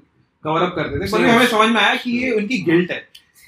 [0.43, 3.07] कवर अप करते थे पर हमें समझ में आया कि ये उनकी गिल्ट है।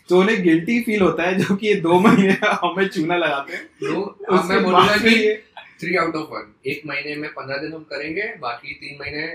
[0.09, 3.63] तो उन्हें गिल्टी फील होता है जो कि ये दो महीने हमें चूना लगाते हैं।
[3.63, 5.43] अब उसके मैं बोलूँगा कि
[5.81, 9.27] थ्री आउट ऑफ़ वन एक महीने में पंद्रह दिन हम करेंगे बाकी तीन महीने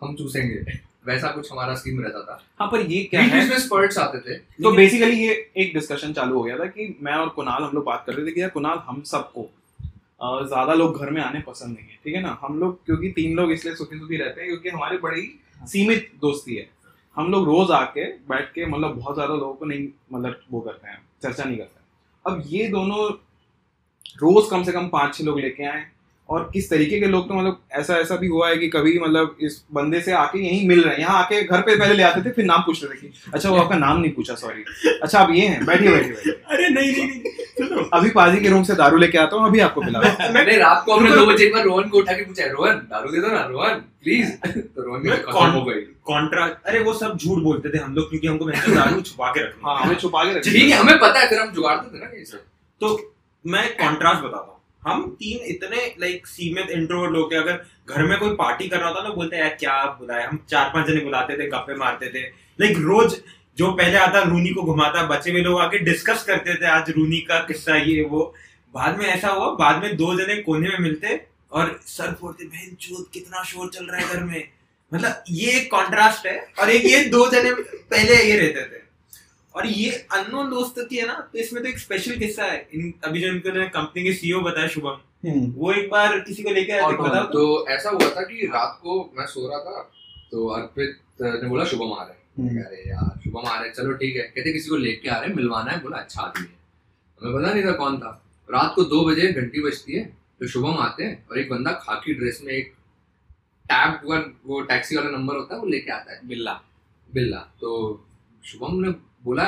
[0.00, 3.30] हम चूसेंगे। वैसा कुछ हमारा स्कीम रहता था। हाँ पर ये क्या है?
[3.32, 6.94] बीच में स्पर्ट्स आते थे। तो बेसिकली ये एक डिस्कशन चालू हो गया था कि
[7.02, 9.48] मैं और कुणाल हम लोग बात कर रहे थे कि यार कुणाल हम सबको
[10.20, 12.38] ज़्यादा लोग घर में आने पसंद नहीं है ठीक है ना?
[12.42, 15.22] हम लोग क्योंकि तीन लोग इसलिए सुखी सुखी रहते हैं क्योंकि हमारी बड़ी
[15.66, 16.68] सीमित दोस्ती है।
[17.16, 20.88] हम लोग रोज आके बैठ के मतलब बहुत ज़्यादा लोगों को नहीं मतलब वो करते
[20.88, 21.86] हैं चर्चा नहीं करते हैं।
[22.24, 23.08] अब ये दोनों
[24.18, 25.84] रोज कम से कम पाँच छह लोग लेके आए
[26.30, 29.36] और किस तरीके के लोग तो मतलब ऐसा ऐसा भी हुआ है कि कभी मतलब
[29.42, 32.20] इस बंदे से आके यहीं मिल रहे हैं। यहाँ आके घर पे पहले ले आते
[32.24, 34.64] थे फिर नाम पूछ रहे थे कि अच्छा वो आपका नाम नहीं पूछा सॉरी
[35.02, 38.74] अच्छा आप ये हैं बैठिए बैठिए अरे नहीं नहीं नहीं अभी पाजी के रूम से
[38.74, 40.00] दारू लेके आता हूँ अभी आपको पिला
[40.34, 43.10] मैंने रात को अपने दो बजे एक बार रोहन को उठा के पूछा रोहन दारू
[43.12, 47.42] दे दो ना रोहन प्लीज़ तो रोहन की हो गई। कॉन्ट्रास्ट अरे वो सब झूठ
[47.42, 50.38] बोलते थे हम लोग क्योंकि हमको मैं दारू छुपा के रखना हाँ हमें छुपा के
[50.38, 52.36] रखिए। ठीक है हमें पता है फिर हम जुगाड़ते थे ना कहीं से
[52.80, 52.96] तो
[53.44, 58.18] मैं कॉन्ट्रास्ट बताता हूँ। हम तीन इतने लाइक सीमित इंट्रोवर्ट लोग थे अगर घर में
[58.18, 61.38] कोई पार्टी कर रहा था ना बोलते यार, क्या बुलाए हम चार पाँच जने बुलाते
[61.38, 62.22] थे, गप्पे मारते थे।
[62.60, 63.16] लाइक रोज
[63.58, 67.20] जो पहले आता, रूनी को घुमाता बचे हुए लोग आके डिस्कस करते थे, आज रूनी
[67.20, 68.34] का किस्सा ये, वो।
[68.74, 71.20] बाद में ऐसा हुआ, बाद में दो जने कोने में मिलते
[71.52, 74.48] और सर फोड़ते, बहन चोद कितना शोर चल रहा है घर में?
[74.94, 78.89] मतलब ये एक कॉन्ट्रास्ट है और एक ये दो जने पहले ये रहते थे।
[79.54, 81.14] और ये अननोन दोस्त की है ना?
[81.32, 84.66] तो इसमें तो एक स्पेशल किस्सा है। इन अभी जो इनको कंपनी के सीईओ बताया
[84.68, 88.22] शुभम हम्म। वो एक बार किसी को लेके आए थे बताओ तो ऐसा हुआ था
[88.22, 89.82] कि रात को मैं सो रहा था
[90.30, 93.74] तो अर्पित ने बोला शुभम आ रहा है। हम्म। अरे यार शुभम आ रहे हैं।
[93.74, 96.46] चलो ठीक है। कहते किसी को लेके आ रहे हैं मिलवाना है। बोला अच्छा आदमी
[96.46, 96.58] है।
[97.20, 98.10] हमें पता नहीं था कौन था।
[98.48, 100.04] रात को दो बजे घंटी बजती है
[100.40, 102.72] तो शुभम आते हैं और एक बंदा खाकी ड्रेस में एक
[103.64, 106.60] टैब वन वो टैक्सी वाला नंबर होता है वो लेके आता है बिल्ला
[107.08, 107.70] बिल्ला। तो
[108.44, 108.90] शुभम ने
[109.22, 109.44] बोला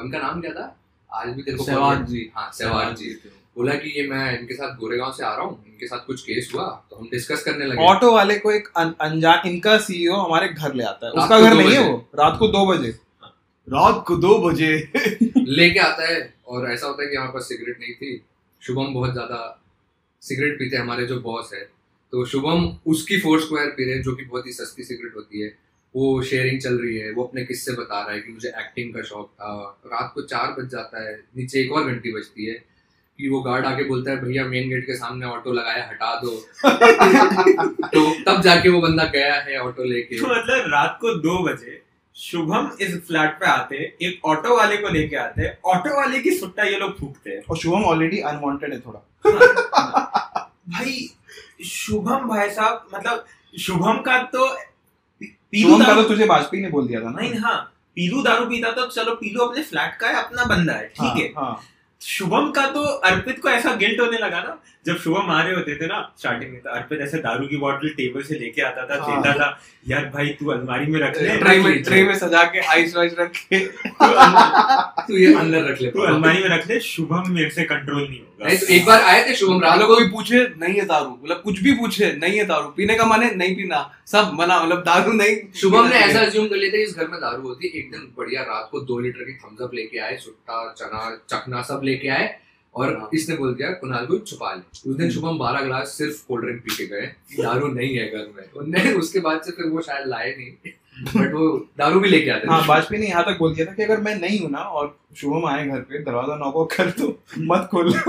[0.00, 0.74] उनका नाम क्या था?
[1.10, 3.08] आज भी तेरे को सहवाग जी। हाँ सहवाग जी।
[3.56, 6.50] बोला कि ये मैं इनके साथ गोरेगांव से आ रहा हूँ इनके साथ कुछ केस
[6.54, 10.74] हुआ तो हम डिस्कस करने लगे। ऑटो वाले को एक अनजान इनका सीईओ हमारे घर
[10.74, 12.90] ले आता है। उसका घर नहीं है वो रात को दो बजे।
[13.68, 14.72] रात को दो बजे।
[15.36, 18.20] लेके आता है और ऐसा होता है कि हमारे पास सिगरेट नहीं थी।
[18.62, 19.38] शुभम बहुत ज़्यादा
[20.22, 21.60] सिगरेट पीते हमारे जो बॉस है।
[22.12, 25.40] तो शुभम उसकी फोर स्क्वायर पी रहे हैं जो कि बहुत ही सस्ती सिगरेट होती
[25.40, 25.48] है।
[25.96, 29.02] वो शेयरिंग चल रही है वो अपने किस्से बता रहा है कि मुझे एक्टिंग का
[29.02, 32.54] शौक था। रात को चार बज जाता है नीचे एक और घंटी बजती है
[33.18, 36.30] कि वो गार्ड आके बोलता है भैया मेन गेट के सामने ऑटो लगाया हटा दो।
[37.88, 41.82] तो तब जाके वो बंदा गया है ऑटो लेके। तो मतलब रात को दो बजे
[42.16, 46.62] शुभम इस फ्लैट पे आते एक ऑटो वाले को लेके आते ऑटो वाले की सुट्टा
[46.62, 49.00] ये लोग फूकते हैं। और शुभम ऑलरेडी अनवांटेड है थोड़ा।
[50.68, 51.10] भाई
[51.64, 53.24] शुभम भाई साहब मतलब
[53.58, 54.56] शुभम का तो
[55.54, 57.20] पीलू का दारू तो तुझे वाजपेयी ने बोल दिया था ना?
[57.20, 57.56] नहीं हाँ
[57.96, 61.26] पीलू दारू पीता था चलो पीलू अपने फ्लैट का है अपना बंदा है ठीक है
[61.36, 61.60] हाँ, हाँ।
[62.00, 65.74] शुभम का तो अर्पित को ऐसा गिल्ट होने लगा ना जब शुभम आ रहे होते
[65.74, 69.02] थे ना स्टार्टिंग में तो अर्पित ऐसे दारू की बॉटल टेबल से लेके आता था
[69.02, 69.46] हाँ। देता था
[69.88, 73.14] यार भाई तू अलमारी में रख ले ट्रे में ट्रे में सजा के आइस वाइस
[73.18, 73.58] रख के।
[75.02, 78.20] तू ये अंदर रख ले तू अलमारी में रख ले शुभम मेरे से कंट्रोल नहीं
[78.20, 80.84] होगा। नहीं, तो एक बार आए थे शुभम रात मतलब को भी पूछे नहीं है
[80.86, 81.10] दारू?
[81.22, 84.84] मतलब कुछ भी पूछे नहीं है दारू। पीने का माने नहीं पीना। सब मना मतलब
[84.84, 87.80] दारू नहीं शुभम ने ऐसा अज्यूम कर लिया था इस घर में दारू होती है
[87.80, 91.62] एक दिन बढ़िया रात को दो लीटर की थम्स अप लेके आए सुट्टा चना चखना
[91.62, 92.26] सब लेके आए।
[92.76, 95.88] और हाँ। इसने बोल दिया कुणाल को छुपा ले। उस हम्म। दिन शुभम बारह गिलास
[95.88, 97.06] सिर्फ़ कोल्ड ड्रिंक पी के गए।
[97.42, 100.72] दारू नहीं है घर में। उनने उसके बाद से फिर वो शायद लाए नहीं।
[101.16, 103.82] बट वो दारू भी लेके आते हाँ वाजपेयी ने यहाँ तक बोल दिया था कि
[103.82, 107.68] अगर मैं नहीं हूँ ना और शुभम आए घर पे दरवाज़ा नॉक कर तो मत
[107.70, 108.02] खोलना।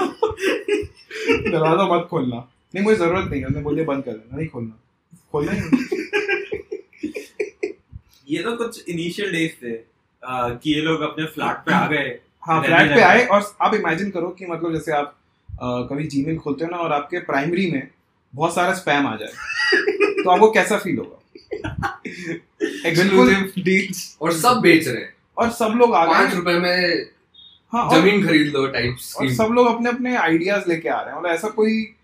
[1.51, 4.79] दरवाज़ा मत खोलना। नहीं मुझे ज़रूरत नहीं है। बोलिए बंद कर देना। नहीं खोलना।
[5.31, 5.61] खोलना ही
[8.29, 9.75] ये तो कुछ इनिशियल डेज़ थे।
[10.23, 13.73] आ, कि ये लोग अपने फ्लैट पे आ गए। हाँ फ्लैट पे आए और आप
[13.73, 15.15] इमेजिन करो कि मतलब जैसे आप
[15.49, 17.87] अ, कभी जीमेल खोलते हो ना और आपके प्राइमरी में
[18.35, 19.29] बहुत सारा स्पैम आ जाए
[20.23, 21.21] तो आपको कैसा फील होगा?
[24.21, 27.05] और सब बेच रहे हैं। और सब लोग आ गए। रुपए में
[27.73, 31.19] हाँ ज़मीन खरीद लो टाइप और सब लोग अपने अपने आइडियाज़ लेके आ रहे हैं।
[31.19, 31.95] मतलब ऐसा कोई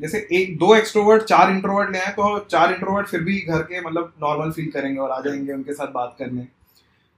[0.00, 3.80] जैसे एक दो एक्सट्रोवर्ट चार इंट्रोवर्ट ले आए तो चार इंट्रोवर्ट फिर भी घर के
[3.80, 6.46] मतलब नॉर्मल फील करेंगे और आ जाएँगे उनके साथ बात करने।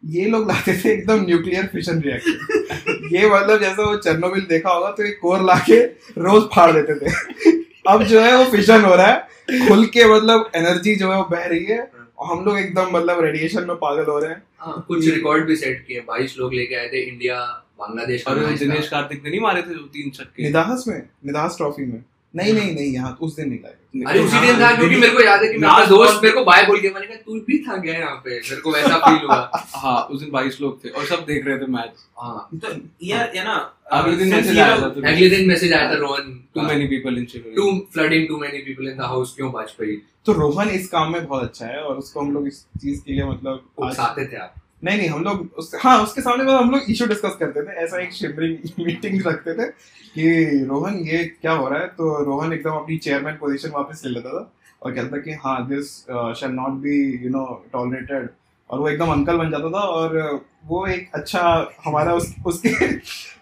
[0.03, 4.91] ये लोग लाते थे एकदम न्यूक्लियर फिशन रिएक्शन ये मतलब जैसे वो चेरनोबिल देखा होगा
[4.91, 5.81] तो एक कोर लाके
[6.19, 7.51] रोज फाड़ देते थे।
[7.89, 11.25] अब जो है वो फिशन हो रहा है। खुल के मतलब एनर्जी जो है वो
[11.31, 11.81] बह रही है
[12.19, 15.57] और हम लोग एकदम मतलब रेडिएशन में पागल हो रहे हैं। हाँ, कुछ रिकॉर्ड भी
[15.57, 17.41] सेट किए। बाईस लोग लेके आए थे इंडिया
[17.79, 20.43] बांग्लादेश और। दिनेश कार्तिक ने नहीं मारे थे जो तीन छक्के?
[20.43, 22.03] निदाहस में निदाहस ट्रॉफी में।
[22.35, 25.13] नहीं नहीं नहीं यहाँ उस दिन नहीं लाए अरे उसी हाँ, दिन था क्योंकि मेरे
[25.15, 27.59] को याद है कि मेरा दोस्त मेरे को बाय बोल के मैंने कहा तू भी
[27.59, 28.31] था गया यहाँ पे?
[28.31, 31.59] मेरे को वैसा फील हुआ। हाँ उस दिन बाईस लोग थे और सब देख रहे
[31.59, 32.73] थे मैच। हाँ। तो
[33.07, 33.57] यार ये ना
[33.93, 36.33] अगले दिन मैसेज आया था अगले दिन मैसेज आया था Rohan.
[36.55, 37.25] Too many people in
[37.57, 41.27] to flooding too many people in the house क्यों वाजपेयी तो रोहन इस काम में
[41.27, 44.55] बहुत अच्छा है और उसको हम लोग इस चीज़ के लिए मतलब उकसाते थे आप।
[44.83, 47.99] नहीं नहीं हम लोग उस, हाँ उसके सामने हम लोग इशू डिस्कस करते थे ऐसा
[48.03, 49.67] एक शिमरिंग मीटिंग रखते थे
[50.15, 51.87] कि रोहन ये क्या हो रहा है?
[51.89, 55.57] तो रोहन एकदम अपनी चेयरमैन पोजीशन वापस ले लेता था और कहता था कि हाँ
[55.69, 55.93] this
[56.41, 58.29] shall not be you know tolerated
[58.71, 61.41] और वो एकदम अंकल बन जाता था और वो एक अच्छा
[61.87, 62.71] हमारा उस, उसके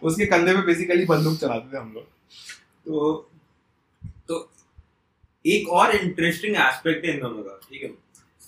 [0.07, 2.05] उसके कंधे पे बेसिकली बंदूक चलाते थे हम लोग।
[2.87, 3.31] तो
[4.29, 4.49] तो
[5.45, 7.89] एक और इंटरेस्टिंग एस्पेक्ट है इन दोनों का ठीक है?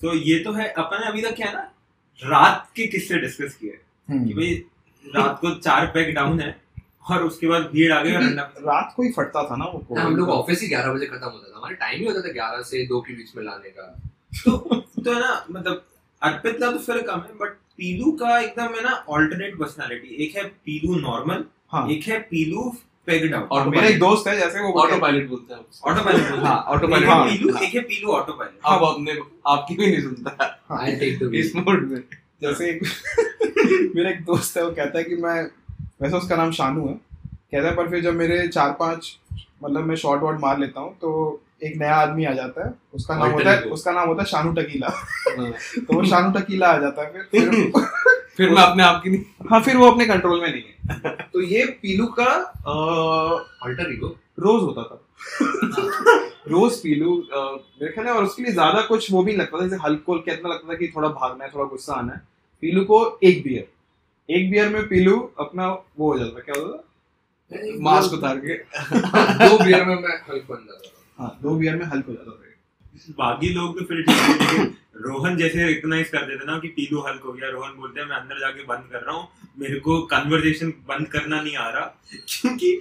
[0.03, 1.71] तो ये तो है अपन अभी तक क्या है ना?
[2.21, 4.55] रात के किस्से डिस्कस किए कि भाई
[5.05, 6.57] रात को चार पैक डाउन है
[7.11, 8.23] और उसके बाद भीड़ आ गई और
[8.67, 11.51] रात को ही फटता था ना वो हम लोग ऑफ़िस ही ग्यारह बजे खत्म होता
[11.53, 13.87] था। हमारा टाइम ही होता था ग्यारह से दो के बीच में लाने का।
[14.33, 14.57] तो
[15.05, 15.85] तो है ना मतलब
[16.23, 20.37] अर्पित का तो फिर कम है बट पीलू का एकदम है ना ऑल्टरनेट पर्सनालिटी एक
[20.37, 22.73] है पीलू नॉर्मल हाँ। एक है पीलू
[23.07, 26.45] पेग डाउन ऑटो मेरा एक दोस्त है जैसे वो ऑटो पायलट बोलते हैं ऑटो पायलट
[26.45, 29.17] हाँ। ऑटो एक हाँ, पीलू एक है पीलू ऑटो पायलट अब आपने
[29.49, 32.03] आपकी भी नहीं सुनता। आई टेक द इस मोड में।
[32.43, 32.73] जैसे
[33.97, 35.43] मेरा एक दोस्त है वो कहता है कि मैं
[36.03, 39.17] वैसे उसका नाम शानू है। कहता है पर फिर जब मेरे चार पाँच
[39.65, 43.17] मतलब मैं शॉर्ट वॉट मार लेता हूँ तो एक नया आदमी आ जाता है। उसका
[43.17, 46.79] नाम होता है उसका नाम होता है शानू टकीला। हाँ। तो वो शानू टकीला आ
[46.79, 47.73] जाता है फिर।
[48.39, 51.41] फिर मैं अपने आप की नहीं। हाँ फिर वो अपने कंट्रोल में नहीं है। तो
[51.41, 52.25] ये पीलू का
[53.65, 55.01] अल्टर ईगो रोज होता था।
[56.49, 60.19] रोज पीलू मेरे ख्याल और उसके लिए ज़्यादा कुछ वो भी लगता था। जैसे हल्को
[60.19, 62.21] कितना लगता था कि थोड़ा भागना है थोड़ा गुस्सा आना है।
[62.63, 66.89] पीलू को एक बियर एक बियर में पीलू अपना वो हो जाता क्या होता
[67.81, 68.55] मास्क उतार के।
[69.49, 72.31] दो बियर में मैं हल्क बन जाता था। हाँ दो बियर में हल्क हो जाता
[72.31, 72.52] था।
[73.19, 77.33] बाकी लोग तो फिर ठीक रोहन जैसे रिकॉग्नाइज कर देते ना कि पीलू हल्क हो
[77.33, 79.29] गया रोहन बोलते हैं मैं अंदर जाके बंद कर रहा हूँ
[79.59, 81.85] मेरे को कन्वर्सेशन बंद करना नहीं आ रहा।
[82.29, 82.73] क्योंकि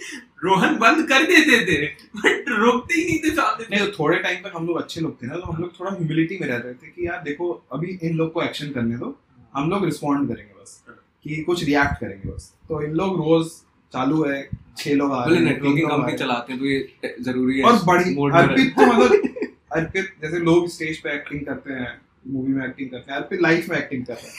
[0.44, 1.86] रोहन बंद कर देते थे
[2.18, 5.22] बट रोकते ही नहीं थे सामने नहीं तो थोड़े टाइम तक हम लोग अच्छे लोग
[5.24, 8.16] थे ना तो हम लोग थोड़ा ह्यूमिलिटी में रहते थे कि यार देखो अभी इन
[8.18, 9.18] लोग को एक्शन करने दो
[9.56, 10.84] हम लोग रिस्पॉन्ड करेंगे बस
[11.24, 13.48] कि कुछ रिएक्ट करेंगे बस। तो इन लोग रोज
[13.94, 17.64] चालू है छह लोग आ रहे हैं, नेटवर्किंग कंपनी चलाते हैं तो ये ज़रूरी है
[17.64, 19.30] और बड़ी अर्पित तो मतलब
[19.76, 23.70] अर्पित जैसे लोग स्टेज पे एक्टिंग करते हैं मूवी में एक्टिंग करते हैं अर्पित लाइफ
[23.70, 24.34] में एक्टिंग कर रहा है।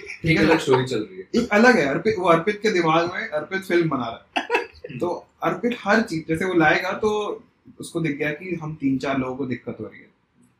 [0.22, 3.12] ठीक है अलग स्टोरी चल रही है। एक अलग है अर्पित वो अर्पित के दिमाग
[3.14, 7.42] में अर्पित फ़िल्म बना रहा है। तो अर्पित हर चीज़ जैसे वो लाएगा तो
[7.80, 10.06] उसको दिख गया कि हम तीन चार लोगों को दिक्कत हो रही है।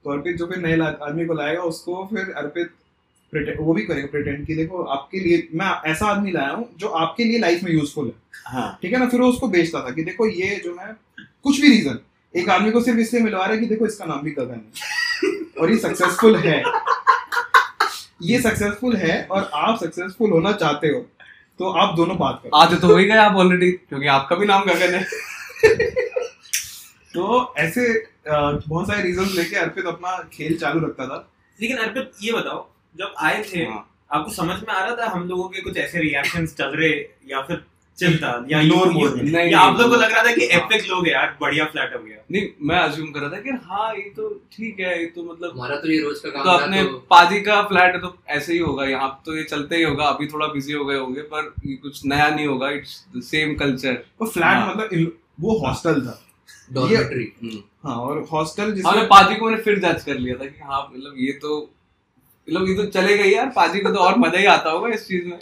[0.05, 2.71] तो अर्पित जो फिर नए आदमी को लाएगा उसको फिर अर्पित
[3.61, 7.25] वो भी करेगा प्रिटेंड कि देखो आपके लिए मैं ऐसा आदमी लाया हूँ जो आपके
[7.25, 8.13] लिए लाइफ में यूजफुल है।
[8.47, 9.09] हाँ। ठीक है ना?
[9.09, 10.97] फिर वो उसको बेचता था कि देखो ये जो है
[11.43, 11.99] कुछ भी रीजन
[12.35, 15.33] एक आदमी को सिर्फ़ इसलिए मिलवा रहा है कि देखो इसका नाम भी गगन है।
[15.61, 16.63] और ये सक्सेसफुल है।
[18.23, 21.01] ये सक्सेसफुल है और आप सक्सेसफुल होना चाहते हो
[21.61, 24.47] तो आप दोनों बात करो। आते तो हो ही गए आप ऑलरेडी क्योंकि आपका भी
[24.47, 25.03] नाम गगन है।
[27.15, 27.83] तो ऐसे
[28.29, 33.15] बहुत सारे रीजन लेके अर्पित अपना खेल चालू रखता था। लेकिन अर्पित ये बताओ जब
[33.19, 36.55] आए थे हाँ। आपको समझ में आ रहा था हम लोगों के कुछ ऐसे रिएक्शंस
[36.57, 36.91] चल रहे
[37.31, 37.65] या फिर
[37.99, 40.47] चलता या Ignore ये- mode में। ये- नहीं, आप लोग को लग रहा था कि
[40.47, 43.51] हाँ। एपिक लोग यार बढ़िया फ्लैट हो गया नहीं मैं अज्यूम कर रहा था कि
[43.65, 46.51] हाँ ये तो ठीक है ये तो मतलब हमारा तो ये रोज का काम तो
[46.51, 49.83] अपने तो पाजी का फ्लैट है तो ऐसे ही होगा यहाँ तो ये चलते ही
[49.83, 51.53] होगा अभी थोड़ा बिज़ी हो गए होंगे पर
[51.83, 56.21] कुछ नया नहीं होगा इट्स द सेम कल्चर तो फ्लैट। मतलब वो हॉस्टल था
[56.73, 60.83] डॉर्मेटरी हाँ और हॉस्टल जिसमें पाजी को मैंने फिर जज कर लिया था कि हाँ
[60.95, 61.57] मतलब ये तो
[62.49, 65.07] मतलब ये तो चले गई यार पाजी को तो और मज़ा ही आता होगा इस
[65.09, 65.39] चीज़ में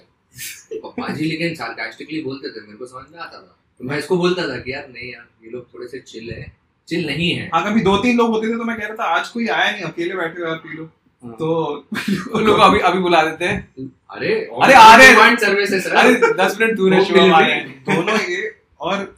[0.87, 4.49] पाजी लेकिन सार्कास्टिकली बोलते थे मेरे को समझ में आता था। तो मैं इसको बोलता
[4.49, 6.53] था कि यार नहीं यार ये लोग थोड़े से चिल है।
[6.88, 9.05] चिल नहीं है। हाँ कभी दो तीन लोग होते थे तो मैं कह रहा था
[9.16, 10.85] आज कोई आया नहीं अकेले बैठे हो यार पी लो।
[11.23, 11.49] हाँ। तो
[12.35, 16.57] उन लोग अभी अभी बुला देते हैं। अरे अरे आ रहे हैं। सर्विसेज़ अरे दस
[16.61, 19.14] मिनट दूर है शिवम आ रहे हैं। दोनों ये और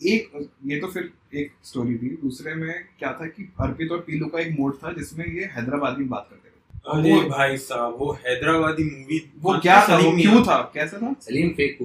[0.00, 4.26] एक ये तो फिर एक स्टोरी थी। दूसरे में क्या था कि अर्पित और पीलू
[4.26, 6.43] का एक मोड था जिसमें ये हैदराबादी में बात करते
[6.86, 10.70] अरे वो- भाई साहब वो हैदराबादी मूवी वो क्या था वो क्यों था?
[10.74, 11.48] कैसा था सलीम?
[11.48, 11.84] फेकू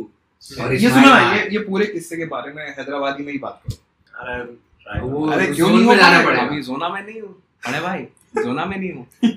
[0.71, 3.77] ये सुना ये ये पूरे किस्से के बारे में हैदराबादी में ही बात करो।
[4.91, 7.79] अरे वो अरे अरे क्यों नहीं हो जाना पड़ेगा। अभी जोना में नहीं हूँ। अरे
[7.79, 7.99] भाई
[8.43, 9.07] जोना में नहीं हूँ।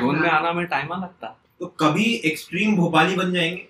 [0.00, 3.68] जोन में आना में टाइम आ लगता। तो कभी एक्सट्रीम भोपाली बन जाएँगे।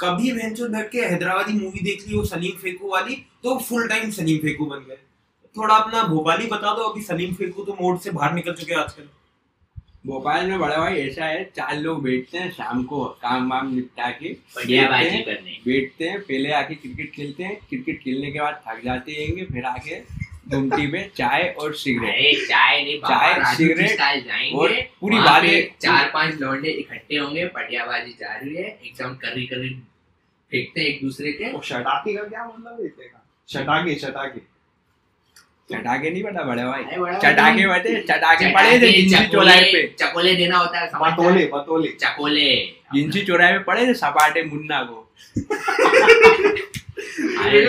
[0.00, 4.10] कभी वेंचर बैठ के हैदराबादी मूवी देख ली वो सलीम फेकू वाली तो फुल टाइम
[4.10, 4.98] सलीम फेकू बन गए।
[5.56, 8.80] थोड़ा अपना भोपाली बता दो अभी सलीम फेकू तो मोड से बाहर निकल चुके हैं
[8.80, 9.08] आजकल।
[10.08, 14.10] भोपाल में बड़ा भाई ऐसा है चार लोग बैठते हैं शाम को काम वाम निपटा
[14.10, 18.62] के बैठते हैं, करने। बैठते हैं पहले आके क्रिकेट खेलते हैं क्रिकेट खेलने के बाद
[18.68, 20.00] थक जाते हैं फिर आके
[20.50, 26.40] गुमटी में चाय और सिगरेट। चाय नहीं बाबा, चाय, सिगरेट और पूरी बातें चार पाँच
[26.40, 29.74] लौंडे इकट्ठे होंगे पटियाबाजी जा रही है एकदम करी करी
[30.52, 33.94] फेंकते हैं एक दूसरे के। वो शटाके का क्या मतलब है इसका?
[33.96, 34.40] शटाके।
[35.70, 36.84] चटाके नहीं बता बड़े भाई।
[37.22, 41.46] चटाके बटे चटाके पड़े थे जिंची चौराहे पे। चकोले देना होता है है?
[41.48, 42.50] बतौले चकोले
[42.94, 44.98] जिंची चौराहे पे पड़े थे सपाटे मुन्ना को।
[47.44, 47.66] अरे।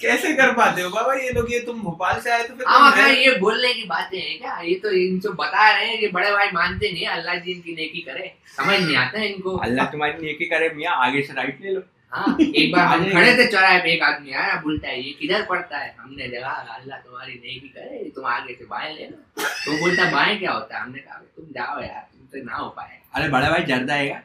[0.00, 0.88] कैसे कर पाते हो?
[0.90, 3.84] बाबा ये लोग ये तुम भोपाल से आए तो फिर हाँ क्या ये बोलने की
[3.88, 4.58] बातें हैं क्या?
[4.64, 8.00] ये तो इनको बता रहे हैं कि बड़े भाई मानते नहीं अल्लाह जी इनकी नेकी
[8.08, 11.70] करे। समझ नहीं आता है इनको। अल्लाह तुम्हारी नेकी करे मियाँ आगे से राइट ले
[11.70, 11.80] लो।
[12.12, 15.42] हाँ एक बार हम। खड़े थे चौराहे पे एक आदमी आया बोलता है ये किधर
[15.46, 15.94] पड़ता है?
[15.98, 20.38] हमने देखा अल्लाह तुम्हारी नेकी करे तुम आगे से बाएँ लेना तो वो बोलता बाएँ
[20.38, 20.82] क्या होता है?
[20.82, 24.24] हमने कहा तुम जाओ यार तुमसे ना हो पाएगा अरे बड़े भाई जर्दा है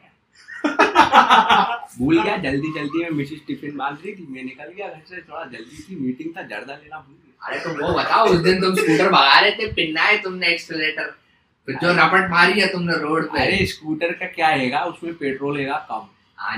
[1.98, 5.22] भूल गया जल्दी जल्दी में मिसिस टिफ़िन बाँध रही थी मैं निकल गया घर से
[5.22, 8.62] थोड़ा जल्दी थी मीटिंग था जर्दा लेना भूल गया। अरे तो वो बताओ उस दिन
[8.62, 11.08] तुम स्कूटर भगा रहे थे पिन्ना है तुमने एक्सलेटर
[11.68, 15.60] तो जो रपट मारी है तुमने रोड पे। अरे स्कूटर का क्या हैगा उसमें पेट्रोल
[15.60, 16.08] हैगा कम।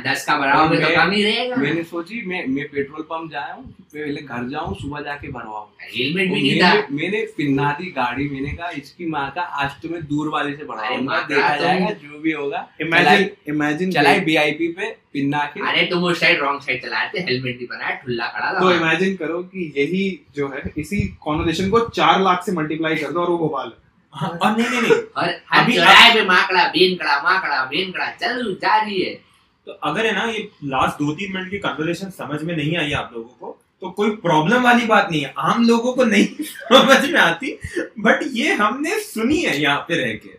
[0.06, 3.64] दस का बढ़ाओगे तो कम ही रहेगा। मैंने सोची मैं मैं पेट्रोल पंप जाया हूँ
[3.94, 8.30] पहले घर जाऊँ सुबह जाके भरवाऊँ। हेलमेट तो भी नहीं था। मैंने पिन्ना दी गाड़ी
[8.30, 12.32] मैंने कहा इसकी माँ का आज तुम्हें दूर वाले से बढ़ाऊँगा देखा जाएगा जो भी
[12.32, 17.02] होगा इमेजिन इमेजिन चलाए वीआईपी पे पिन्ना के। अरे तुम उस साइड रॉन्ग साइड चला
[17.02, 20.64] रहे थे हेलमेट नहीं बनाया ठुल्ला खड़ा था तो इमेजिन करो कि यही जो है
[20.78, 24.58] इसी कॉन्वर्सेशन को चार लाख से मल्टीप्लाई कर दो और वो भोपाल। है हाँ, और
[24.58, 28.54] नहीं नहीं नहीं। और हर अभी- चौराहे पे माकड़ा बेन कड़ा माकड़ा बेन कड़ा चल
[28.62, 29.33] जा रही है।
[29.68, 32.92] तो अगर है ना ये लास्ट दो तीन मिनट की कन्वर्सेशन समझ में नहीं आई
[32.92, 36.26] आप लोगों को तो कोई प्रॉब्लम वाली बात नहीं है। आम लोगों को नहीं
[36.72, 37.52] समझ में आती
[38.00, 40.30] बट ये हमने सुनी है यहाँ पे रह के।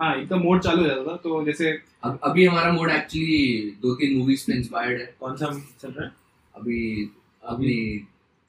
[0.00, 1.70] हाँ एकदम मोड चालू हो जाता था तो जैसे
[2.04, 5.46] अब अभी हमारा मोड एक्चुअली दो तीन मूवीज़ पे इंस्पायर्ड है। कौन सा
[5.82, 6.12] चल रहा है?
[6.54, 7.10] अभी
[7.44, 8.06] अभी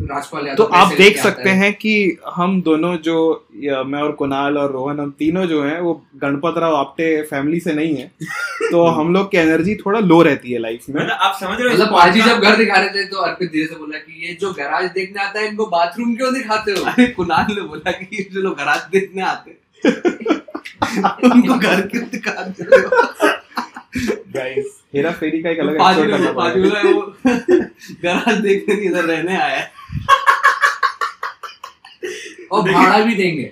[0.00, 1.92] राजपाल यादव तो आप देख सकते हैं कि
[2.34, 3.16] हम दोनों जो
[3.86, 7.72] मैं और कुणाल और रोहन हम तीनों जो हैं वो गणपत राव आपटे फैमिली से
[7.72, 8.06] नहीं है।
[8.70, 11.68] तो हम लोग की एनर्जी थोड़ा लो रहती है लाइफ में। मतलब आप समझ रहे
[11.68, 14.36] हो मतलब पाजी जब घर दिखा रहे थे तो अर्पित धीरे से बोला कि ये
[14.40, 16.84] जो गैराज देखने आता है इनको बाथरूम क्यों दिखाते हो?
[16.84, 19.56] अरे कुणाल ने बोला कि ये जो लोग गराज देखने आते
[21.26, 22.88] उनको घर क्यों दिखाते हो?
[24.34, 27.02] गाइस हेरा फेरी का एक अलग एपिसोड करना पाजी पड़ेगा बोला वो
[28.02, 29.70] गराज देखने इधर रहने आया है।
[32.52, 33.44] और भाड़ा भी देंगे।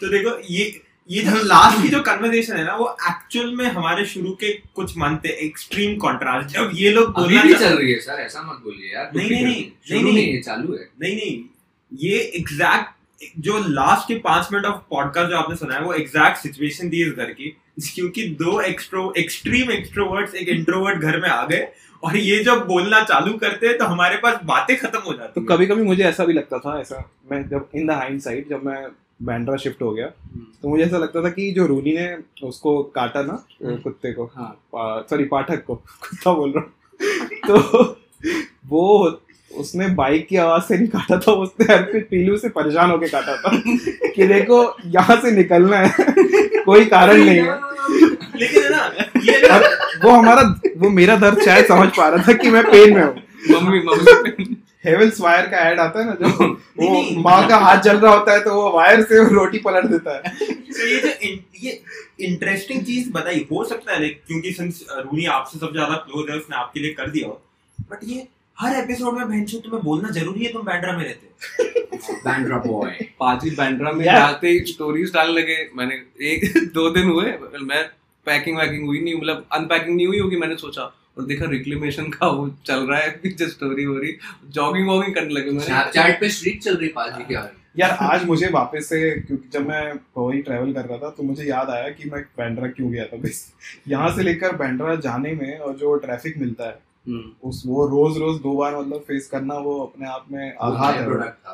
[0.00, 4.04] तो देखो ये ये जो लास्ट की जो कन्वर्सेशन है ना वो एक्चुअल में हमारे
[4.06, 8.00] शुरू के कुछ मंथ एक्सट्रीम कॉन्ट्रास्ट जब ये लोग अभी बोलना भी चल रही है
[8.00, 11.16] सर ऐसा मत बोलिए यार नहीं, नहीं, नहीं, शुरू नहीं, नहीं है चालू है। नहीं
[11.16, 11.44] नहीं
[11.92, 12.90] ये एग्जैक्ट
[13.38, 17.08] जो लास्ट के पाँच मिनट ऑफ़ पॉडकास्ट जो आपने सुना है वो एग्जैक्ट सिचुएशन थी
[17.08, 17.56] इस घर की
[17.94, 21.68] क्योंकि दो एक्सट्रो एक्सट्रीम एक्सट्रोवर्ट्स एक इंट्रोवर्ट घर में आ गए
[22.04, 25.40] और ये जब बोलना चालू करते हैं तो हमारे पास बातें खत्म हो जाती तो
[25.40, 28.48] हैं। कभी कभी मुझे ऐसा भी लगता था ऐसा मैं जब इन द हाइंड साइड
[28.48, 28.86] जब मैं
[29.22, 30.06] बैंड्रा शिफ्ट हो गया
[30.62, 34.56] तो मुझे ऐसा लगता था कि जो रूनी ने उसको काटा ना कुत्ते को हाँ।
[35.10, 36.72] सॉरी पाठक को कुत्ता बोल रहा हूँ।
[37.46, 37.82] तो
[38.66, 43.08] वो उसने बाइक की आवाज़ से नहीं काटा था उसने अर्पित पीलू से परेशान होके
[43.08, 43.50] काटा था
[44.14, 45.94] कि देखो यहाँ से निकलना है
[46.64, 47.58] कोई कारण नहीं है।
[48.36, 48.86] लेकिन है ना
[49.24, 49.40] ये
[50.04, 50.42] वो हमारा
[50.78, 53.14] वो मेरा दर्द शायद समझ पा रहा था कि मैं पेन में हूँ।
[53.50, 56.46] मम्मी मम्मी हेवल्स वायर का ऐड आता है ना जो
[56.78, 59.86] वो माँ का हाथ जल रहा होता है तो वो वायर से वो रोटी पलट
[59.86, 61.10] देता है। तो ये जो
[61.62, 61.80] ये
[62.22, 66.56] इंटरेस्टिंग चीज़ बताई हो सकता है क्योंकि सिंस रूनी आपसे सबसे ज़्यादा क्लोज है उसने
[66.56, 67.40] आपके लिए कर दिया हो।
[67.90, 68.26] बट ये
[68.58, 72.90] हर एपिसोड में बहन तुम्हें बोलना ज़रूरी है तुम बैंड्रा में रहते हो। बैंड्रा बॉय
[73.20, 75.94] पाजी बैंड्रा में। जाते ही स्टोरीज डालने लगे। मैंने
[76.30, 77.84] एक दो दिन हुए मैं
[78.26, 80.82] पैकिंग वैकिंग हुई नहीं मतलब अनपैकिंग नहीं हुई होगी मैंने सोचा।
[81.18, 84.16] और देखा रिक्लेमेशन का वो चल रहा है पीछे स्टोरी हो रही
[84.48, 88.48] जॉगिंग वॉगिंग करने लगे मैंने चैट पे स्ट्रीट चल रही पाजी क्या यार आज मुझे
[88.48, 92.10] वापस से क्योंकि जब मैं वही ट्रैवल कर रहा था तो मुझे याद आया कि
[92.10, 93.30] मैं बैंड्रा क्यों गया था
[93.88, 96.83] यहाँ से लेकर बैंड्रा जाने में और जो ट्रैफ़िक मिलता है।
[97.44, 101.04] उस वो रोज रोज दो बार मतलब फेस करना वो अपने आप में आघात है।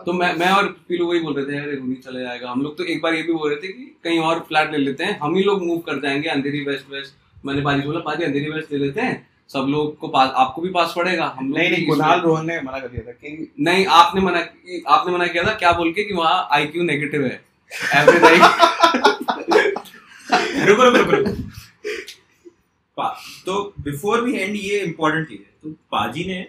[0.06, 2.78] तो मैं मैं और पीलू वही बोल रहे थे यार रूनी चले जाएगा। हम लोग
[2.78, 5.18] तो एक बार ये भी बोल रहे थे कि कहीं और फ्लैट ले लेते हैं।
[5.18, 7.14] हम ही लोग मूव कर जाएँगे अंधेरी वेस्ट वेस्ट
[7.46, 10.70] मैंने पाजी बोला पाजी अंधेरी वेस्ट ले लेते हैं। सब लोग को पास आपको भी
[10.70, 13.86] पास पड़ेगा। हम लोग नहीं नहीं कुणाल रोहन ने मना कर दिया था कि नहीं
[14.00, 14.38] आपने मना
[14.94, 17.40] आपने मना किया था क्या बोल के कि वहाँ आईक्यू नेगेटिव है?
[17.96, 18.38] एवरेज आई
[20.66, 21.30] रुको रुको रुको।
[23.46, 26.40] तो बिफोर वी एंड ये इम्पोर्टेंट चीज़ है। तो पाजी ने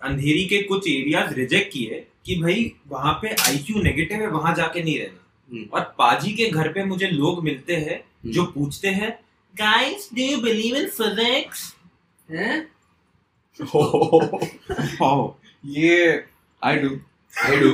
[0.00, 4.82] अंधेरी के कुछ एरियाज़ रिजेक्ट किए कि भाई वहाँ पे आईक्यू नेगेटिव है वहाँ जाके
[4.82, 9.10] नहीं रहना। हम्म। और पाजी के घर पे मुझे लोग मिलते हैं जो पूछते हैं
[9.54, 11.72] guys do you believe in physics
[15.64, 16.24] ये
[16.62, 16.98] आई डू
[17.34, 17.70] आई डू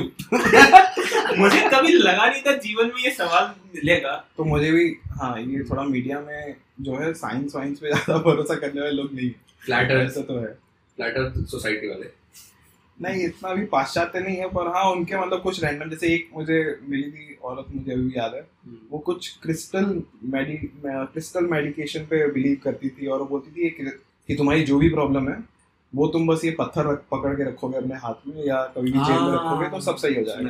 [1.37, 5.63] मुझे कभी लगा नहीं था जीवन में ये सवाल मिलेगा। तो मुझे भी हाँ ये
[5.69, 9.41] थोड़ा मीडिया में जो है साइंस वाइंस पे ज़्यादा भरोसा करने वाले लोग नहीं हैं।
[9.65, 10.51] फ्लैट ऐसा तो है।
[10.97, 12.11] फ्लैट सोसाइटी वाले।
[12.99, 16.59] नहीं इतना भी पाश्चात्य नहीं है पर हाँ उनके मतलब कुछ रैंडम जैसे एक मुझे
[16.89, 18.45] मिली थी औरत मुझे अभी भी याद है।
[18.91, 20.01] वो कुछ क्रिस्टल
[20.33, 24.89] मेडि क्रिस्टल मेडिकेशन पे बिलीव करती थी और वो बोलती थी कि, तुम्हारी जो भी
[24.89, 25.37] प्रॉब्लम है
[25.93, 29.19] वो तुम बस ये पत्थर पकड़ के रखोगे अपने हाथ में या कभी भी जेल
[29.21, 30.49] में रखोगे तो सब सही हो जाएगा।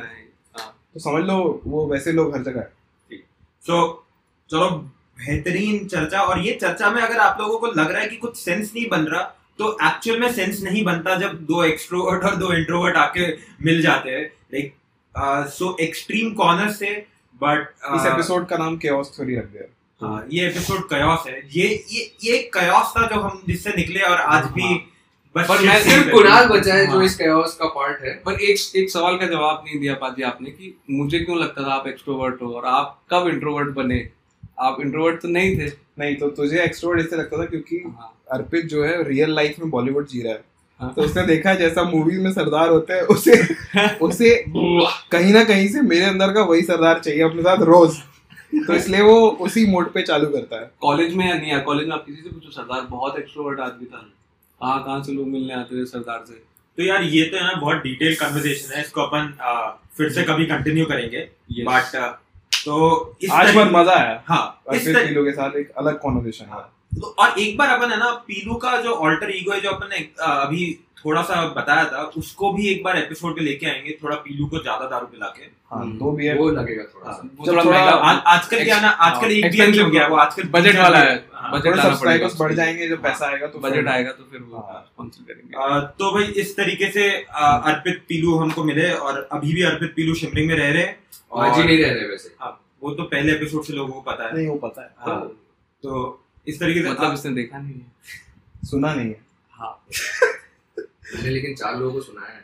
[0.94, 3.18] तो समझ लो वो वैसे लोग हर जगह है।
[3.64, 3.78] सो
[4.50, 8.16] चलो बेहतरीन चर्चा और ये चर्चा में अगर आप लोगों को लग रहा है कि
[8.16, 9.22] कुछ सेंस नहीं बन रहा
[9.58, 13.26] तो एक्चुअल में सेंस नहीं बनता जब दो एक्सट्रोवर्ट और दो इंट्रोवर्ट आके
[13.64, 14.24] मिल जाते हैं।
[14.54, 14.74] लाइक
[15.50, 16.94] सो एक्सट्रीम कॉर्नर से
[17.40, 19.70] बट इस एपिसोड का नाम केओस थ्योरी रख दिया।
[20.00, 24.20] हाँ ये एपिसोड कयास है। ये ये ये कयास था जो हम जिससे निकले और
[24.20, 24.78] आज भी हाँ।
[25.38, 28.76] पर मैं सिर्फ़ कुणाल बचा है जो हाँ। इस chaos का पार्ट है। पर एक
[28.76, 32.42] एक सवाल का जवाब नहीं दिया पाजी आपने कि मुझे क्यों लगता था आप एक्सट्रोवर्ट
[32.42, 34.08] हो और आप कब इंट्रोवर्ट बने?
[34.60, 35.66] आप इंट्रोवर्ट तो नहीं थे।
[35.98, 39.70] नहीं तो तुझे एक्सट्रोवर्ट इससे लगता था क्योंकि हाँ। अर्पित जो है रियल लाइफ में
[39.70, 40.44] बॉलीवुड जी रहा है।
[40.80, 43.54] हाँ। तो उसने देखा है जैसा मूवीज़ में सरदार होता है उसे
[44.02, 44.44] उसे
[45.12, 47.96] कहीं ना कहीं से मेरे अंदर का वही सरदार चाहिए अपने साथ रोज।
[48.66, 51.60] तो इसलिए वो उसी मोड पे चालू करता है। कॉलेज में या नहीं है?
[51.60, 54.10] कॉलेज में आप किसी से पूछो सरदार बहुत एक्सट्रोवर्ट आदमी था।
[54.60, 56.34] कहाँ कहाँ से लोग मिलने आते थे सरदार से?
[56.78, 59.32] तो यार ये तो है ना बहुत डिटेल कन्वर्सेशन है इसको अपन
[59.96, 61.28] फिर से कभी कंटिन्यू करेंगे
[61.64, 61.96] बट
[62.64, 62.76] तो
[63.22, 66.60] इस आज बहुत मज़ा आया। हाँ इस तरीके पीलू के साथ एक अलग कॉन्वर्सेशन है।
[66.92, 69.88] तो और एक बार अपन है ना पीलू का जो ऑल्टर ईगो है जो अपन
[69.88, 70.72] ने अभी
[71.04, 74.58] थोड़ा सा बताया था उसको भी एक बार एपिसोड पे लेके आएँगे थोड़ा पीलू को
[74.58, 77.64] ज़्यादा दारू पिला के हाँ हम्म। दो बियर वो लगेगा थोड़ा हाँ, सा वो जब
[77.64, 80.76] थोड़ा महँगा आज आजकल क्या ना आजकल एक expensive बियर हो गया वो आजकल बजट
[80.78, 84.24] वाला है हाँ, बजट सब्सक्राइबर्स बढ़ जाएँगे जब पैसा आएगा तो बजट फिर- आएगा तो
[84.24, 85.52] फिर वो हाँ। स्पॉन्सर करेंगे।
[85.86, 90.48] तो भाई इस तरीके से अर्पित पीलू हमको मिले और अभी भी अर्पित पीलू शिमरिंग
[90.48, 90.98] में रह रहे हैं
[91.32, 94.00] और आज ही नहीं रह रहे वैसे। हाँ, वो तो पहले एपिसोड से लोगों को
[94.00, 95.20] पता है। नहीं वो पता है। हाँ,
[95.82, 97.92] तो इस तरीके से मतलब इसने देखा नहीं है।
[98.64, 99.86] सुना नहीं है। हाँ।
[101.22, 102.43] लेकिन चार लोगों को सुनाया है।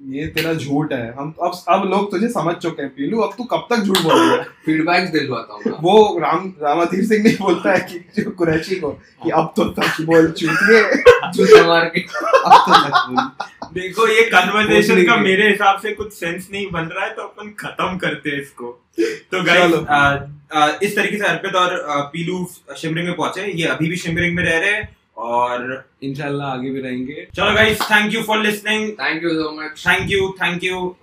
[0.00, 3.44] ये तेरा झूठ है। हम अब अब लोग तुझे समझ चुके हैं पीलू। अब तू
[3.44, 7.98] कब तक झूठ बोलेगा फीडबैक्स दिलवाता हूँ। वो राम रामाधीर सिंह नहीं बोलता है कि
[8.16, 8.90] जो कुरैशी को
[9.22, 10.82] कि अब तो सच बोल चुके
[11.32, 13.28] जूता मार के। अब तो बोल।
[13.74, 17.50] देखो ये कन्वर्सेशन का मेरे हिसाब से कुछ सेंस नहीं बन रहा है तो अपन
[17.60, 18.70] खत्म करते हैं इसको।
[19.00, 21.76] तो। गाइस इस तरीके से अर्पित और
[22.12, 22.46] पीलू
[22.76, 24.88] शिमरिंग में पहुँचे। ये अभी भी शिमरिंग में रह रहे हैं।
[25.20, 29.84] और इनशाला आगे भी रहेंगे। चलो भाई thank you for listening thank you so much
[29.86, 30.94] thank you thank you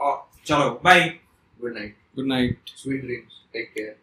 [0.47, 1.01] चलो bye
[1.59, 3.95] good night good night sweet dreams take care